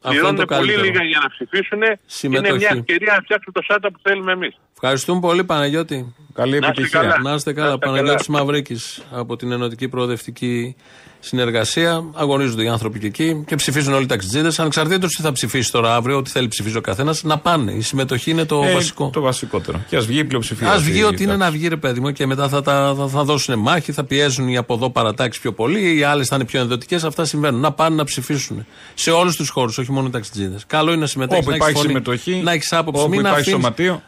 [0.00, 1.82] Πληρώνουν πολύ λίγα για να ψηφίσουν.
[2.06, 2.48] Συμμετοχή.
[2.48, 4.54] Είναι μια ευκαιρία να φτιάξουν το ΣΑΤΑ που θέλουμε εμείς.
[4.72, 6.14] Ευχαριστούμε πολύ, Παναγιώτη.
[6.34, 7.20] Καλή επιτυχία.
[7.22, 7.78] Να είστε καλά.
[7.78, 10.76] Παναγιώτης Μαυρίκης από την Ενωτική Προοδευτική
[11.24, 12.04] συνεργασία.
[12.14, 14.52] Αγωνίζονται οι άνθρωποι και εκεί και ψηφίζουν όλοι οι ταξιτζίδε.
[14.56, 17.72] Ανεξαρτήτως τι θα ψηφίσει τώρα αύριο, ό,τι θέλει ψηφίσει ο καθένας, να πάνε.
[17.72, 19.10] Η συμμετοχή είναι το ε, βασικό.
[19.12, 19.84] Το βασικότερο.
[19.88, 20.72] Και ας βγει η πλειοψηφία.
[20.72, 23.24] Α βγει ό,τι είναι να βγει, ρε παιδί μου, και μετά θα, θα, θα, θα
[23.24, 26.60] δώσουν μάχη, θα πιέζουν οι από εδώ παρατάξεις πιο πολύ, οι άλλες θα είναι πιο
[26.60, 27.04] ενδοτικές.
[27.04, 27.60] Αυτά συμβαίνουν.
[27.60, 28.66] Να πάνε να ψηφίσουν.
[28.94, 30.56] Σε όλους τους χώρους, όχι μόνο οι ταξιτζίδε.
[30.66, 31.46] Καλό είναι να συμμετέχεις.
[31.46, 33.08] Όπου υπάρχει συμμετοχή, να έχεις άποψη.
[33.08, 33.26] Μην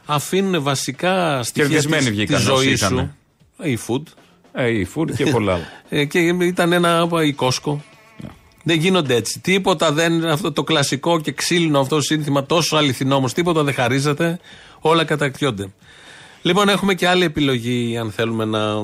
[0.06, 1.82] αφήνουν βασικά στοιχεία
[2.26, 3.14] τη ζωή σου.
[3.62, 4.02] Η food.
[4.56, 5.68] Ε, η food και πολλά άλλα.
[5.88, 7.84] Ε, και ήταν ένα η Κόσκο.
[8.20, 8.28] Ναι.
[8.62, 9.40] Δεν γίνονται έτσι.
[9.40, 10.26] Τίποτα δεν.
[10.26, 13.32] Αυτό το κλασικό και ξύλινο αυτό σύνθημα τόσο αληθινό όμως.
[13.32, 14.38] Τίποτα δεν χαρίζεται.
[14.80, 15.72] Όλα κατακτιόνται.
[16.42, 18.74] Λοιπόν, έχουμε και άλλη επιλογή, αν θέλουμε να.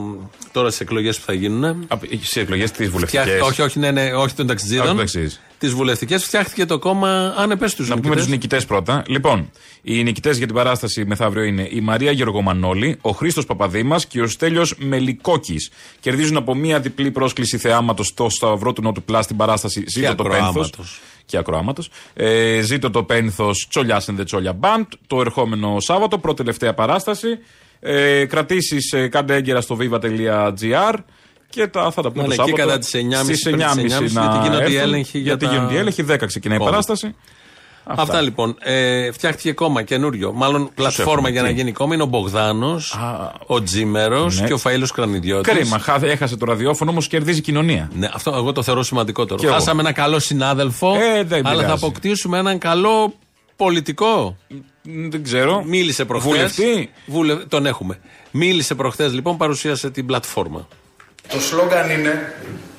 [0.52, 1.88] τώρα στις εκλογές που θα γίνουν.
[2.10, 3.40] Στις εκλογές τις βουλευτικές.
[3.40, 4.98] Όχι, όχι, ναι, ναι, όχι των ταξιτζίδων.
[5.60, 7.34] Τις βουλευτικές φτιάχτηκε το κόμμα.
[7.36, 9.02] Αν πες τους Να πούμε τους νικητές πρώτα.
[9.06, 9.50] Λοιπόν,
[9.82, 14.26] οι νικητές για την παράσταση μεθαύριο είναι η Μαρία Γεωργομανόλη, ο Χρήστος Παπαδήμας και ο
[14.26, 15.70] Στέλιος Μελικόκης.
[16.00, 20.22] Κερδίζουν από μία διπλή πρόσκληση θεάματος στο Σταυρό του Νότου Πλά στην παράσταση Ζήτω το
[20.22, 20.72] Πένθος.
[21.24, 21.90] Και ακροάματος.
[22.14, 24.86] Ε, ζήτω το Πένθος Τσολιά and the Τσόλια Band.
[25.06, 27.28] Το ερχόμενο Σάββατο, πρώτη τελευταία παράσταση.
[27.80, 30.94] Ε, Κρατήσεις ε, κάντε έγκαιρα στο viva.gr
[31.50, 32.56] και τα, θα τα πούμε ναι, το Σάββατο.
[32.56, 33.54] κατά τις 9.30 στις 9.30
[33.86, 35.52] γιατί γίνονται οι έλεγχοι για γιατί τα...
[35.52, 37.14] γίνονται οι έλεγχοι, 10 ξεκινάει η παράσταση.
[37.84, 38.56] Αυτά, Αυτά λοιπόν.
[38.60, 40.32] Ε, φτιάχτηκε κόμμα καινούριο.
[40.32, 42.98] Μάλλον πλατφόρμα για να γίνει κόμμα είναι ο Μπογδάνος,
[43.46, 44.46] ο Τζίμερος ναι.
[44.46, 45.52] και ο Φαήλο Κρανιδιώτης.
[45.52, 47.90] Κρίμα, έχασε το ραδιόφωνο όμως κερδίζει κοινωνία.
[47.94, 49.52] Ναι, αυτό εγώ το θεωρώ σημαντικότερο.
[49.52, 53.14] Χάσαμε ένα καλό συνάδελφο, ε, αλλά θα αποκτήσουμε έναν καλό
[53.56, 54.36] πολιτικό.
[54.82, 55.64] Δεν ξέρω.
[55.64, 56.32] Μίλησε προχθές.
[56.32, 56.90] Βουλευτή.
[57.06, 57.34] Βουλε...
[57.34, 58.00] Τον έχουμε.
[58.30, 60.68] Μίλησε προχθές λοιπόν, παρουσίασε την πλατφόρμα.
[61.30, 62.34] Το σλόγκαν είναι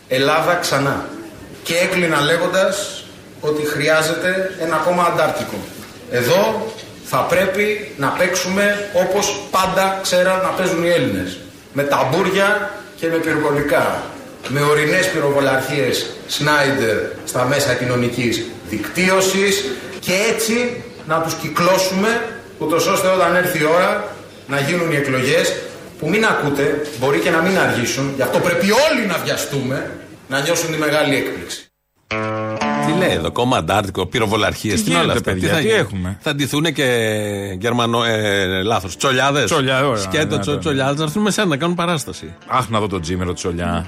[0.08, 1.10] Ελλάδα ξανά.
[1.64, 3.04] Και έκλεινε λέγοντας
[3.42, 5.58] ότι χρειάζεται ένα ακόμα αντάρτικο.
[6.12, 6.72] Εδώ
[7.06, 11.38] θα πρέπει να παίξουμε όπως πάντα ξέραν να παίζουν οι Έλληνες.
[11.74, 14.04] Με ταμπούρια και με πυροβολικά.
[14.48, 19.66] Με ορεινές πυροβολαρχίες Σνάιντερ στα μέσα κοινωνικής δικτύωσης
[20.00, 22.22] και έτσι να τους κυκλώσουμε
[22.58, 24.16] ούτως ώστε όταν έρθει η ώρα
[24.48, 25.54] να γίνουν οι εκλογές
[26.02, 29.92] που μην ακούτε, μπορεί και να μην αργήσουν, γι' αυτό πρέπει όλοι να βιαστούμε
[30.28, 31.66] να νιώσουν τη μεγάλη έκπληξη.
[32.92, 35.32] Τι λέει εδώ, κόμμα αντάρτικο, πυροβολαρχίες, τι, τι όλα αυτά.
[35.32, 36.86] Παιδιά, τι, θα, τι έχουμε; Θα ντυθούν και
[37.60, 40.02] Γερμανό, ε, λάθος, τσολιάδες; Τσολιά, ωραία.
[40.02, 40.60] Σκέτο, ναι, ναι, ναι.
[40.60, 42.34] τσολιάδες, να έρθουν με σένα να κάνουν παράσταση.
[42.48, 43.88] Αχ, να δω τον Τζίμερο τσολιά.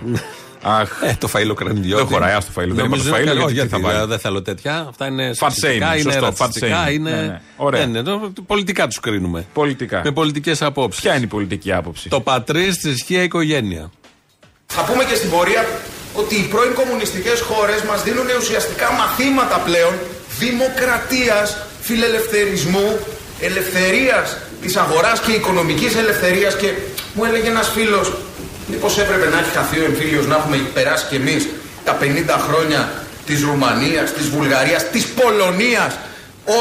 [0.65, 0.89] Αχ.
[1.03, 2.03] Ε, το φαΐλο κρανιδιώτη.
[2.03, 2.73] Δεν χωράει, το φαΐλο.
[2.73, 4.07] Δεν το φαΐλο, γιατί, γιατί θα βάλει.
[4.07, 4.85] Δεν θέλω τέτοια.
[4.89, 7.11] Αυτά είναι σεξιστικά, είναι ρατσιστικά, είναι...
[7.11, 7.41] Ναι, ναι.
[7.55, 7.85] Ωραία.
[7.85, 8.11] Ναι, ναι,
[8.47, 9.45] πολιτικά τους κρίνουμε.
[9.53, 10.01] Πολιτικά.
[10.03, 11.01] Με πολιτικές απόψεις.
[11.01, 13.91] Ποια είναι η πολιτική άποψη; Το πατρίς, θρησκεία, οικογένεια.
[14.65, 15.65] Θα πούμε και στην πορεία
[16.13, 19.93] ότι οι πρώην κομμουνιστικές χώρες μας δίνουν ουσιαστικά μαθήματα πλέον
[20.39, 22.99] δημοκρατίας, φιλελευθερισμού,
[23.39, 26.73] ελευθερίας της αγοράς και οικονομικής ελευθερίας και
[27.13, 28.13] μου έλεγε ένας φίλος
[28.67, 31.47] μήπως έπρεπε να έχει χαθεί ο εμφύλιος να έχουμε περάσει κι εμείς
[31.83, 32.05] τα 50
[32.47, 32.91] χρόνια
[33.25, 35.97] της Ρουμανίας, της Βουλγαρίας, της Πολωνίας;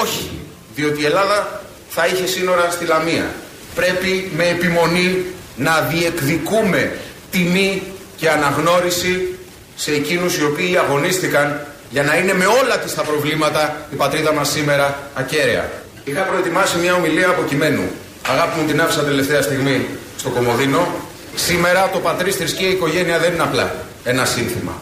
[0.03, 0.31] Όχι,
[0.75, 3.35] διότι η Ελλάδα θα είχε σύνορα στη Λαμία.
[3.75, 5.25] Πρέπει με επιμονή
[5.57, 6.93] να διεκδικούμε
[7.31, 7.83] τιμή
[8.17, 9.39] και αναγνώριση
[9.77, 14.33] σε εκείνους οι οποίοι αγωνίστηκαν για να είναι με όλα τις τα προβλήματα η πατρίδα
[14.33, 15.71] μας σήμερα ακέραια.
[16.05, 17.91] Είχα προετοιμάσει μια ομιλία από κειμένου.
[18.29, 20.87] Αγάπη μου την άφησα τελευταία στιγμή στο Κομοδίνο.
[21.35, 24.73] Σήμερα το πατρίς θρησκεία οικογένεια δεν είναι απλά ένα σύνθημα.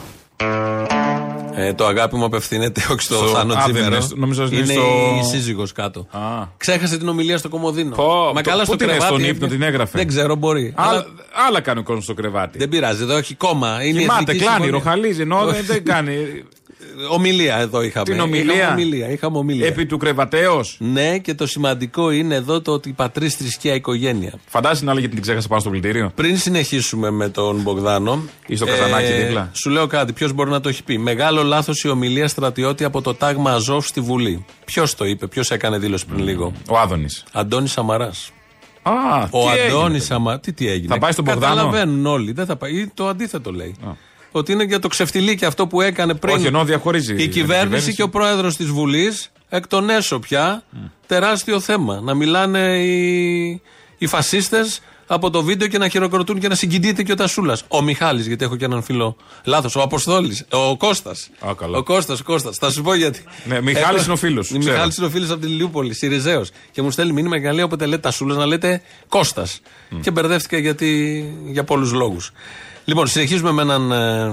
[1.63, 3.95] Ε, το αγάπη μου απευθύνεται όχι στο, Στο- Θάνο Α, δεν Τσίμερο.
[3.97, 6.07] είναι, νόμιζα ότι είναι είναι στο- η σύζυγος κάτω.
[6.11, 6.19] Α.
[6.57, 7.95] Ξέχασε την ομιλία στο Κομοδίνο.
[7.95, 9.13] Πω, Μα το- καλά πού στο την κρεβάτι.
[9.15, 10.73] στον ύπνο την έγραφε; Δεν ξέρω, μπορεί.
[10.77, 11.05] Άλλα, Αλλά
[11.49, 12.59] άλλα κάνει ο κόσμος στο κρεβάτι.
[12.59, 13.85] δεν πειράζει, εδώ έχει κόμμα.
[13.85, 14.85] Είναι η Κοιμάται, Εθνική κλάνει, Συμφωνία.
[14.85, 15.21] ροχαλίζει.
[15.23, 16.15] Ενώ δεν, δεν κάνει.
[17.11, 18.05] Ομιλία εδώ είχαμε.
[18.05, 18.55] Την ομιλία.
[18.55, 19.67] Είχαμε ομιλία; Είχαμε ομιλία.
[19.67, 24.33] Επί του κρεβατέως; Ναι, και το σημαντικό είναι εδώ το ότι πατρίς θρησκεία οικογένεια.
[24.47, 26.13] Φαντάζεσαι την άλλη γιατί την ξέχασα πάνω στο πλητήριο.
[26.15, 28.23] Πριν συνεχίσουμε με τον Μπογδάνο.
[28.47, 31.83] Ή στο Καζανάκι δίπλα; Σου λέω κάτι, ποιος μπορεί να το έχει πει; Μεγάλο λάθος
[31.83, 34.45] η ομιλία στρατιώτη από το τάγμα Αζόφ στη Βουλή.
[34.65, 37.25] Ποιος το είπε, ποιος έκανε δήλωση πριν λίγο; Ο Άδωνης.
[37.33, 38.33] Αντώνης Σαμαράς.
[38.83, 38.93] Α,
[39.31, 40.05] Ο τι έγινε, Αντώνης παιδί.
[40.05, 40.41] Σαμαρά.
[40.41, 42.33] Τι, τι έγινε; Θα πάει στον Μπογδάνο; Καταλαβαίνουν όλοι.
[42.33, 42.73] Δεν θα πάει.
[42.73, 43.77] Ή το αντίθετο λέει.
[44.33, 46.35] Ότι είναι για το ξεφτιλίκι αυτό που έκανε πριν.
[46.35, 47.95] Όχι, ενώ διαχωρίζει Η την κυβέρνηση κυβέρνηση.
[47.95, 50.63] και ο πρόεδρος της Βουλής εκ των έσω πια.
[51.07, 52.01] Τεράστιο θέμα.
[52.01, 53.63] Να μιλάνε οι,
[53.99, 57.65] οι φασίστες από το βίντεο και να χειροκροτούν και να συγκινείται και ο Τασούλας.
[57.69, 59.17] Ο Μιχάλης, γιατί έχω και έναν φίλο.
[59.45, 59.77] Λάθος.
[59.77, 60.45] Ο Αποστόλης.
[60.51, 61.31] Ο Κώστας.
[61.47, 61.79] Α, καλά.
[61.79, 62.57] Ο Κώστας, ο Κώστας.
[62.57, 63.25] Θα σου πω γιατί.
[63.45, 64.73] Ναι, Μιχάλης είναι ο φίλος, Ο ξέρω.
[64.75, 66.51] Μιχάλης είναι ο φίλος από την Ηλιούπολη, Σιριζέος.
[66.71, 69.61] Και μου στέλνει μήνυμα και λέει όποτε λέτε Τασούλας να λέτε Κώστας.
[70.01, 72.33] Και μπερδεύτηκα γιατί, για πολλούς λόγους.
[72.91, 73.93] Λοιπόν, συνεχίζουμε με έναν.
[73.93, 74.33] ε,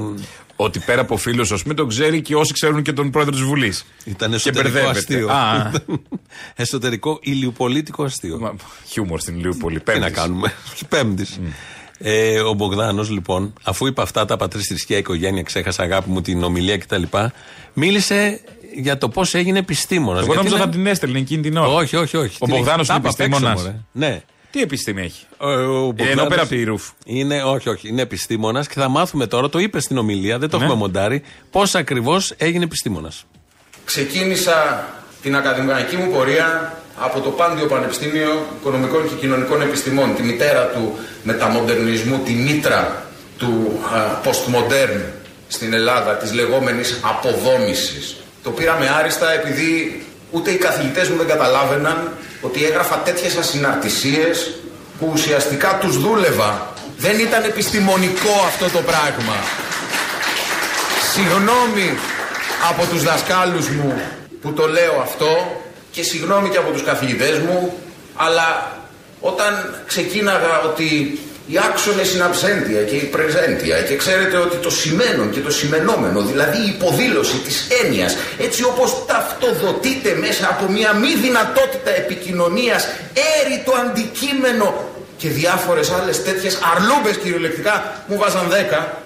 [0.55, 3.41] Ότι πέρα από φίλους, ας πούμε, τον ξέρει και όσοι ξέρουν και τον πρόεδρο της
[3.41, 3.85] Βουλής.
[4.05, 4.99] Ήταν Και εσωτερικό μπερδεύεται.
[4.99, 5.27] αστείο.
[5.29, 5.71] Α,
[6.55, 8.37] εσωτερικό ηλιοπολίτικο αστείο.
[8.39, 8.55] μα,
[8.87, 9.79] χιούμορ στην Λιούπολη.
[9.79, 10.15] Τι να Πέμπτης.
[10.21, 10.53] κάνουμε.
[10.89, 11.39] Πέμπτης.
[11.99, 16.43] Ε, ο Μπογδάνος, λοιπόν, αφού είπε αυτά τα πατρί θρησκεία οικογένεια, ξέχασα αγάπη μου την
[16.43, 17.03] ομιλία κτλ.,
[17.73, 18.41] μίλησε
[18.75, 20.23] για το πώς έγινε επιστήμονας.
[20.23, 21.67] Εγώ νόμιζα θα την έστελνε εκείνη την ώρα.
[21.73, 22.35] Όχι, όχι, όχι.
[22.39, 23.61] Ο Την- Μπογδάνος τα είναι είπα απ' έξω, επιστήμονας.
[23.63, 23.75] μωρέ.
[23.91, 24.21] Ναι.
[24.51, 26.83] Τι επιστήμη έχει; Ο, ο Μπογδάνος Ενώ πέρα από τη ρούφ.
[27.05, 30.57] Είναι, όχι, όχι, είναι επιστήμονας και θα μάθουμε τώρα, το είπε στην ομιλία, δεν το
[30.57, 30.63] Ναι.
[30.63, 33.25] έχουμε μοντάρει, πώς ακριβώς έγινε επιστήμονας.
[33.85, 34.87] Ξεκίνησα
[35.21, 40.97] την ακαδημαϊκή μου πορεία από το Πάντιο Πανεπιστήμιο Οικονομικών και Κοινωνικών Επιστημών, τη μητέρα του
[41.23, 43.05] μεταμοντερνισμού, τη μήτρα
[43.37, 45.01] του α, postmodern
[45.47, 48.15] στην Ελλάδα, της λεγόμενης αποδόμησης.
[48.43, 52.11] Το πήραμε άριστα επειδή ούτε οι καθηγητές μου δεν καταλάβαιναν
[52.41, 54.53] ότι έγραφα τέτοιες ασυναρτησίες
[54.99, 56.73] που ουσιαστικά τους δούλευα.
[56.97, 59.35] Δεν ήταν επιστημονικό αυτό το πράγμα.
[61.13, 61.97] Συγγνώμη
[62.69, 64.01] από τους δασκάλους μου
[64.41, 65.61] που το λέω αυτό
[65.91, 67.73] και συγγνώμη και από τους καθηγητές μου,
[68.15, 68.77] αλλά
[69.19, 75.29] όταν ξεκίναγα ότι οι άξονες είναι αψέντια και η πρεζέντια και ξέρετε ότι το σημαίνον
[75.31, 81.15] και το σημενόμενο, δηλαδή η υποδήλωση της έννοιας, έτσι όπως ταυτοδοτείται μέσα από μια μη
[81.15, 82.87] δυνατότητα επικοινωνίας,
[83.41, 84.67] έρει το αντικείμενο
[85.17, 89.01] και διάφορες άλλες τέτοιες αρλούμπες κυριολεκτικά μου βάζαν δέκα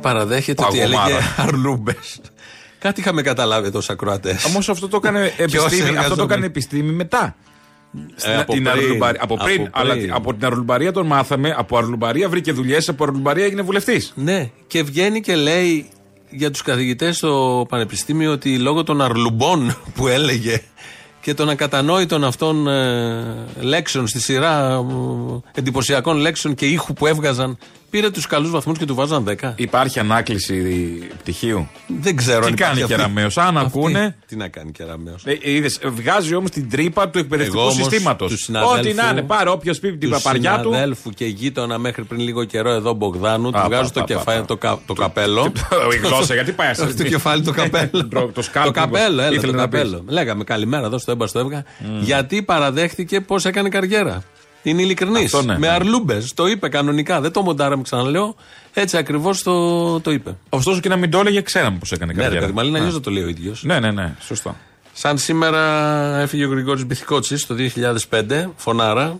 [0.00, 1.04] Παραδέχεται ότι Παγωμάρα.
[1.10, 2.20] έλεγε αρλούμπες.
[2.78, 4.44] Κάτι είχαμε καταλάβει εδώ ακροατές.
[4.44, 6.22] Όμως αυτό το έκανε επιστήμη, αυτό το εργαζόμενοι.
[6.22, 7.36] έκανε επιστήμη μετά.
[8.16, 8.74] Στην- από την πριν.
[8.82, 10.06] αρλουμπαρία- από πριν, Από αλλά πριν.
[10.06, 11.54] τη- από την αρλουμπαρία τον μάθαμε.
[11.56, 14.12] Από αρλουμπαρία βρήκε δουλειές, από αρλουμπαρία έγινε βουλευτής.
[14.16, 15.88] Ναι, και βγαίνει και λέει
[16.30, 20.62] για τους καθηγητές στο πανεπιστήμιο ότι λόγω των αρλουμπών που έλεγε
[21.20, 23.24] και των ακατανόητων αυτών ε,
[23.60, 24.72] λέξεων στη σειρά
[25.54, 27.58] ε, εντυπωσιακών λέξεων και ήχου που έβγαζαν
[27.90, 29.52] πήρε τους καλούς βαθμούς και του βάζαν 10.
[29.56, 30.62] Υπάρχει ανάκληση
[31.18, 31.68] πτυχίου;
[32.00, 32.94] Δεν ξέρω Τι αν υπάρχει κάνει αυτή.
[32.94, 33.68] Κεραμέως, αν Αυτή.
[33.78, 34.16] ακούνε.
[34.26, 35.22] Τι να κάνει Κεραμέως.
[35.24, 38.30] Ε, είδες, βγάζει όμως την τρύπα του εκπαιδευτικού Εγώ όμως συστήματος.
[38.30, 40.68] τους συναδέλφου- Ό,τι να είναι, πάρε όποιος πει την τους παπαριά του.
[40.70, 44.06] συναδέλφου και γείτονα μέχρι πριν λίγο καιρό εδώ Μπογδάνου, του Α, βγάζω πα, το πα,
[44.06, 44.46] κεφάλι, πα.
[44.46, 45.52] το, κα- το καπέλο.
[45.92, 48.08] Η γλώσσα, γιατί πάει Στο αυτή; κεφάλι το καπέλο.
[48.08, 49.80] Το- το σκάλπ, καπέλο, έλα, ήθελε το να πεις.
[49.80, 50.04] καπέλο.
[50.08, 51.64] Λέγαμε καλημέρα εδώ στο έμπα στο έβγα.
[52.00, 54.22] Γιατί παραδέχτηκε πώς έκανε καριέρα.
[54.70, 55.24] Είναι ειλικρινής.
[55.34, 55.58] Αυτό ναι.
[55.58, 56.34] Με αρλούμπες.
[56.34, 57.20] Το είπε κανονικά.
[57.20, 58.34] Δεν το μοντάραμε, ξαναλέω.
[58.74, 60.36] Έτσι ακριβώς το, το είπε.
[60.48, 62.44] Ωστόσο και να μην το έλεγε, ξέραμε πώς έκανε Ναι, ρε καριέρα.
[62.46, 62.78] παιδί, μάλλον Α.
[62.78, 63.62] αλλιώς δεν το λέει ο ίδιος.
[63.64, 64.56] Ναι, ναι, ναι, σωστά.
[64.92, 65.60] Σαν σήμερα
[66.20, 67.54] έφυγε ο Γρηγόρης Μπιθικότσι το
[68.10, 69.16] 2005, φωνάρα,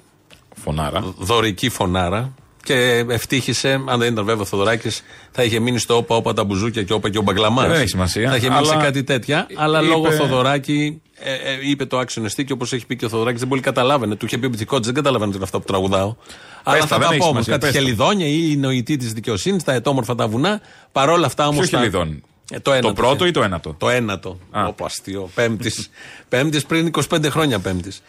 [0.63, 1.15] Φωνάρα.
[1.19, 2.33] δωρική φωνάρα.
[2.67, 6.45] Και ευτύχησε, αν δεν ήταν βέβαια ο Θοδωράκης, θα είχε μείνει στο όπα όπα τα
[6.45, 7.67] μπουζούκια και όπα και ο Μπαγκλαμά.
[7.67, 9.47] Δεν έχει σημασία, Θα είχε μείνει αλλά σε κάτι τέτοια.
[9.55, 11.37] Αλλά είπε- λόγω Θοδωράκη ε, ε,
[11.69, 14.17] είπε το άξιο εστί και όπως έχει πει και ο Θοδωράκης δεν πολύ καταλάβαινε.
[14.17, 16.15] Του είχε πει ο Μπιθικότσι, δεν καταλαβαίνω τι είναι αυτά που τραγουδάω.
[16.63, 17.45] αλλά τα, θα δεν τα έχει πω όμως.
[17.45, 17.79] σημασία, Κάτι πες τα.
[17.81, 20.61] χελιδόνια ή η νοητή της δικαιοσύνης, τα ετόμορφα τα βουνά.
[20.93, 21.69] Παρόλα αυτά όμως.
[21.69, 24.39] Ποιο χελιδόν; Ε, το, ένατο, το πρώτο ή το ένατο; Το ένατο.
[24.67, 25.31] Όπω αστείο.
[25.35, 25.91] Πέμπτης.
[26.29, 28.03] πέμπτης πριν 25 χρόνια πέμπτης.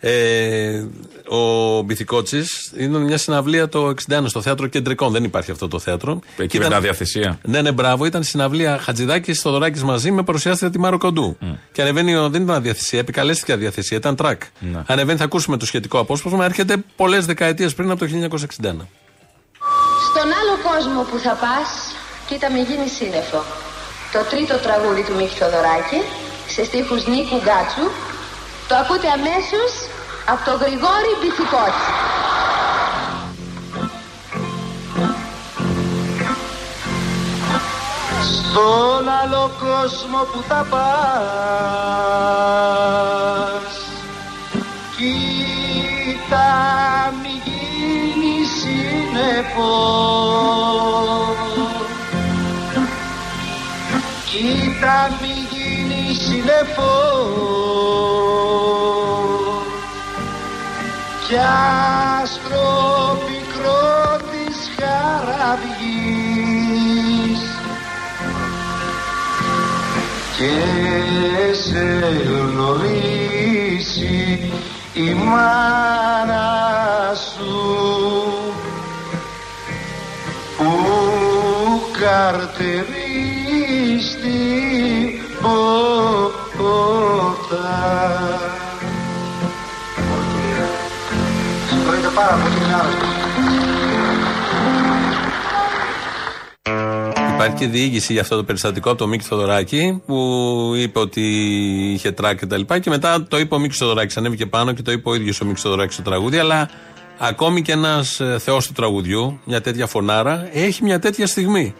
[0.00, 0.84] Ε,
[1.28, 5.12] ο Μπιθικότσης είναι μια συναυλία το 61 στο θέατρο Κεντρικών.
[5.12, 6.20] Δεν υπάρχει αυτό το θέατρο.
[6.36, 7.38] Εκεί ήταν μια διαθεσία.
[7.42, 8.04] Ναι, ναι, μπράβο.
[8.04, 11.36] Ήταν συναυλία Χατζηδάκης Θοδωράκης μαζί με παρουσιάστρια τη Μάρο Κοντού.
[11.40, 11.44] Mm.
[11.72, 14.42] Και ανεβαίνει, δεν ήταν αδιαθεσία, επικαλέστηκε αδιαθεσία, ήταν τρακ.
[14.58, 14.82] Ναι.
[14.86, 16.44] Ανεβαίνει, θα ακούσουμε το σχετικό απόσπασμα.
[16.44, 18.88] Έρχεται πολλές δεκαετίες πριν από το 1961.
[20.08, 21.68] Στον άλλο κόσμο που θα πας,
[22.28, 23.44] κοίτα με γίνεις σύννεφο.
[24.12, 26.00] Το τρίτο τραγούδι του Μίχη Θοδωράκη,
[26.48, 27.86] σε στίχους Νίκου Γκάτσου,
[28.68, 29.72] το ακούτε αμέσως
[30.26, 31.86] από το Γρηγόρη Μπιθικότη.
[38.32, 40.88] Στον άλλο κόσμο που θα πας
[44.96, 46.48] Κοίτα
[47.22, 49.76] μη γίνεις σύννεφο
[54.24, 55.47] Κοίτα μη
[56.08, 56.96] γίνει σύννεφο
[61.28, 61.36] κι
[62.22, 66.00] άστρο πικρό της χαραυγής.
[70.36, 70.56] Και
[71.52, 71.86] σε
[72.28, 74.16] γνωρίσει
[74.94, 76.48] η μάνα
[77.14, 77.56] σου
[80.56, 80.70] που
[82.00, 83.18] καρτερεί
[84.00, 84.58] στην
[91.84, 92.54] πόρτα πάρα πολύ
[97.34, 101.22] Υπάρχει και διήγηση για αυτό το περιστατικό από τον Μίκη Θοδωράκη που είπε ότι
[101.92, 104.16] είχε τράκ και τα λοιπά και μετά το είπε ο Μίκης Θοδωράκης.
[104.16, 106.38] Ανέβηκε πάνω και το είπε ο ίδιος ο Μίκης Θοδωράκης στο τραγούδι.
[106.38, 106.70] Αλλά
[107.18, 111.74] ακόμη και ένας ε, θεός του τραγουδιού, μια τέτοια φωνάρα, έχει μια τέτοια στιγμή.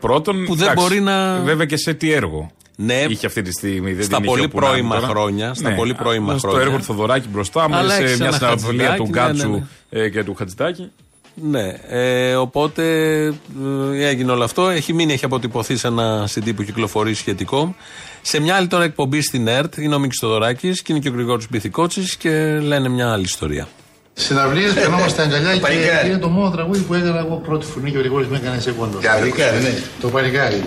[0.00, 1.40] Πρώτον, που δεν μπορεί να.
[1.44, 2.50] Βέβαια και σε τι έργο.
[2.84, 3.92] Ναι, είχε αυτή τη στιγμή.
[3.92, 5.54] Δεν στα πολύ πρώιμα χρόνια.
[5.54, 9.50] Στα ναι, πολύ πρώιμα στο έργο του Θοδωράκη μπροστά μου, σε μια συναυλία του Γκάτσου
[9.50, 10.08] ναι, ναι, ναι.
[10.08, 10.90] και του Χατζητάκη.
[11.34, 12.84] Ναι, ε, οπότε
[13.24, 14.68] ε, έγινε όλο αυτό.
[14.68, 17.74] Έχει μείνει, έχει αποτυπωθεί σε ένα CD που κυκλοφορεί σχετικό.
[18.22, 21.12] Σε μια άλλη τώρα εκπομπή στην ΕΡΤ είναι ο Μίκης Θοδωράκης και είναι και ο
[21.12, 23.68] Γρηγόρης Μπιθικότση και λένε μια άλλη ιστορία.
[24.14, 28.00] Συναυλίες, περνόμαστε αγκαλιά και είναι το μόνο τραγούδι που έκανα εγώ πρώτη φωνή και ο
[28.00, 28.98] Γρηγόρης με έκανε σε κόντο.
[28.98, 29.74] Παλικάρι, ναι.
[30.00, 30.62] Το παλικάρι.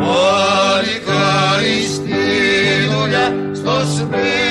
[0.00, 2.14] Όλοι χάρη στη
[2.90, 4.47] δουλειά στο σπίτι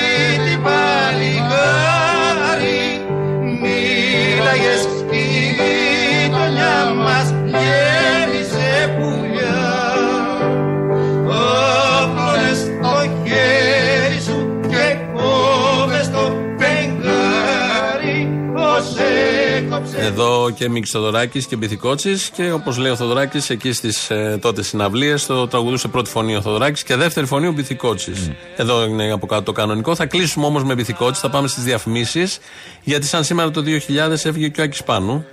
[20.48, 24.38] έκοψε Εδώ και Μίξ Θοδωράκης και Μπιθικότσης και όπως λέει ο Θοδωράκης εκεί στις ε,
[24.40, 28.30] τότε συναυλίες το τραγουδούσε πρώτη φωνή ο Θοδωράκης και δεύτερη φωνή ο Μπιθικότσης.
[28.56, 29.94] Εδώ είναι από κάτω το κανονικό.
[29.94, 32.38] Θα κλείσουμε όμως με Μπιθικότσι, θα πάμε στις διαφημίσεις
[32.82, 35.26] γιατί σαν σήμερα το 2000 έφυγε και ο Άκης Πάνου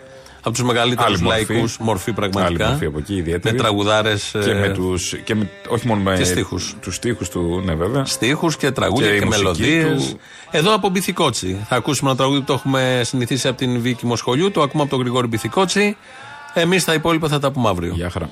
[0.46, 2.64] από τους μεγαλύτερους λαϊκούς, μορφή πραγματικά.
[2.64, 3.56] Άλλη μορφή από εκεί, ιδιαίτερη.
[3.56, 4.36] Με τραγουδάρες.
[4.46, 5.14] Και με τους.
[5.68, 6.16] Όχι μόνο με.
[6.18, 6.76] Και στίχους.
[6.82, 8.06] Τους στίχους του, ναι, βέβαια.
[8.06, 10.16] Στίχους και τραγούδια και, και μελωδίες.
[10.52, 11.66] Εδώ από Μπιθικότσι.
[11.68, 14.52] Θα ακούσουμε ένα τραγούδι που το έχουμε συνηθίσει από την Βίκη Μοσχολιού.
[14.52, 15.98] Το ακούμε από τον Γρηγόρη Μπιθικότσι.
[16.54, 17.94] Εμείς τα υπόλοιπα θα τα πούμε αύριο.
[17.96, 18.30] Γεια χαρά.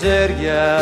[0.00, 0.80] Μιζέρια.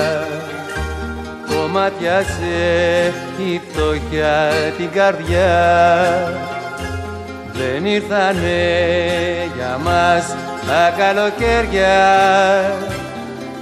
[1.49, 5.53] Το ματιάσε η φτωχιά την καρδιά.
[7.53, 8.61] Δεν ήρθανε
[9.57, 11.97] για μας τα καλοκαίρια.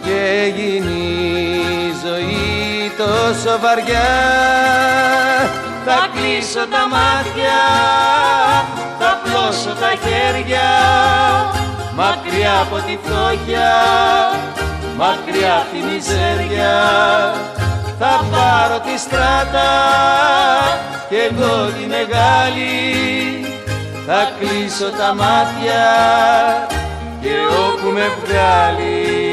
[0.04, 4.08] Και έγινε η ζωή τόσο βαριά.
[5.84, 7.58] Θα κλείσω τα μάτια
[8.98, 10.68] θα πλώσω τα χέρια.
[11.94, 13.72] Μακριά από τη φτώχεια
[14.96, 16.74] μακριά από τη μιζέρια
[17.98, 19.70] θα πάρω τη στράτα
[21.08, 22.74] και εγώ τη μεγάλη.
[24.06, 25.84] Θα κλείσω τα μάτια
[27.20, 27.34] και
[27.66, 29.25] όπου με βγάλει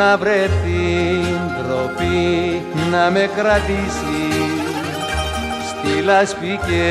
[0.00, 4.22] να βρεθεί ντροπή να με κρατήσει.
[5.68, 6.86] Στη λάσπη και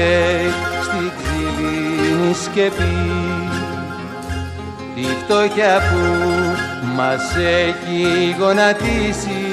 [0.82, 2.98] στη ξυλίνη σκεπή.
[4.96, 6.02] Τη φτώχεια που
[6.96, 9.46] μας έχει γονατίσει.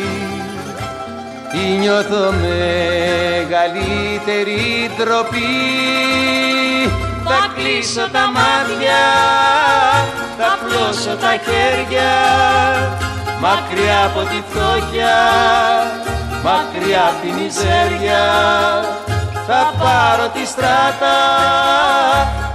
[1.51, 3.61] Τη νιώθω μεγαλύτερη
[4.97, 5.55] ντροπή.
[7.25, 9.03] Θα κλείσω τα μάτια
[10.39, 12.13] θα πλώσω τα χέρια
[13.41, 15.17] μακριά από τη φτώχεια,
[16.45, 18.25] μακριά από τη μιζέρια
[19.47, 21.19] θα πάρω τη στράτα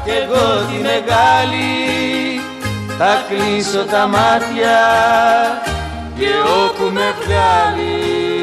[0.05, 1.71] και εγώ τη μεγάλη.
[2.97, 4.79] Θα κλείσω τα μάτια
[6.17, 6.29] και
[6.63, 8.40] όπου με βγάλει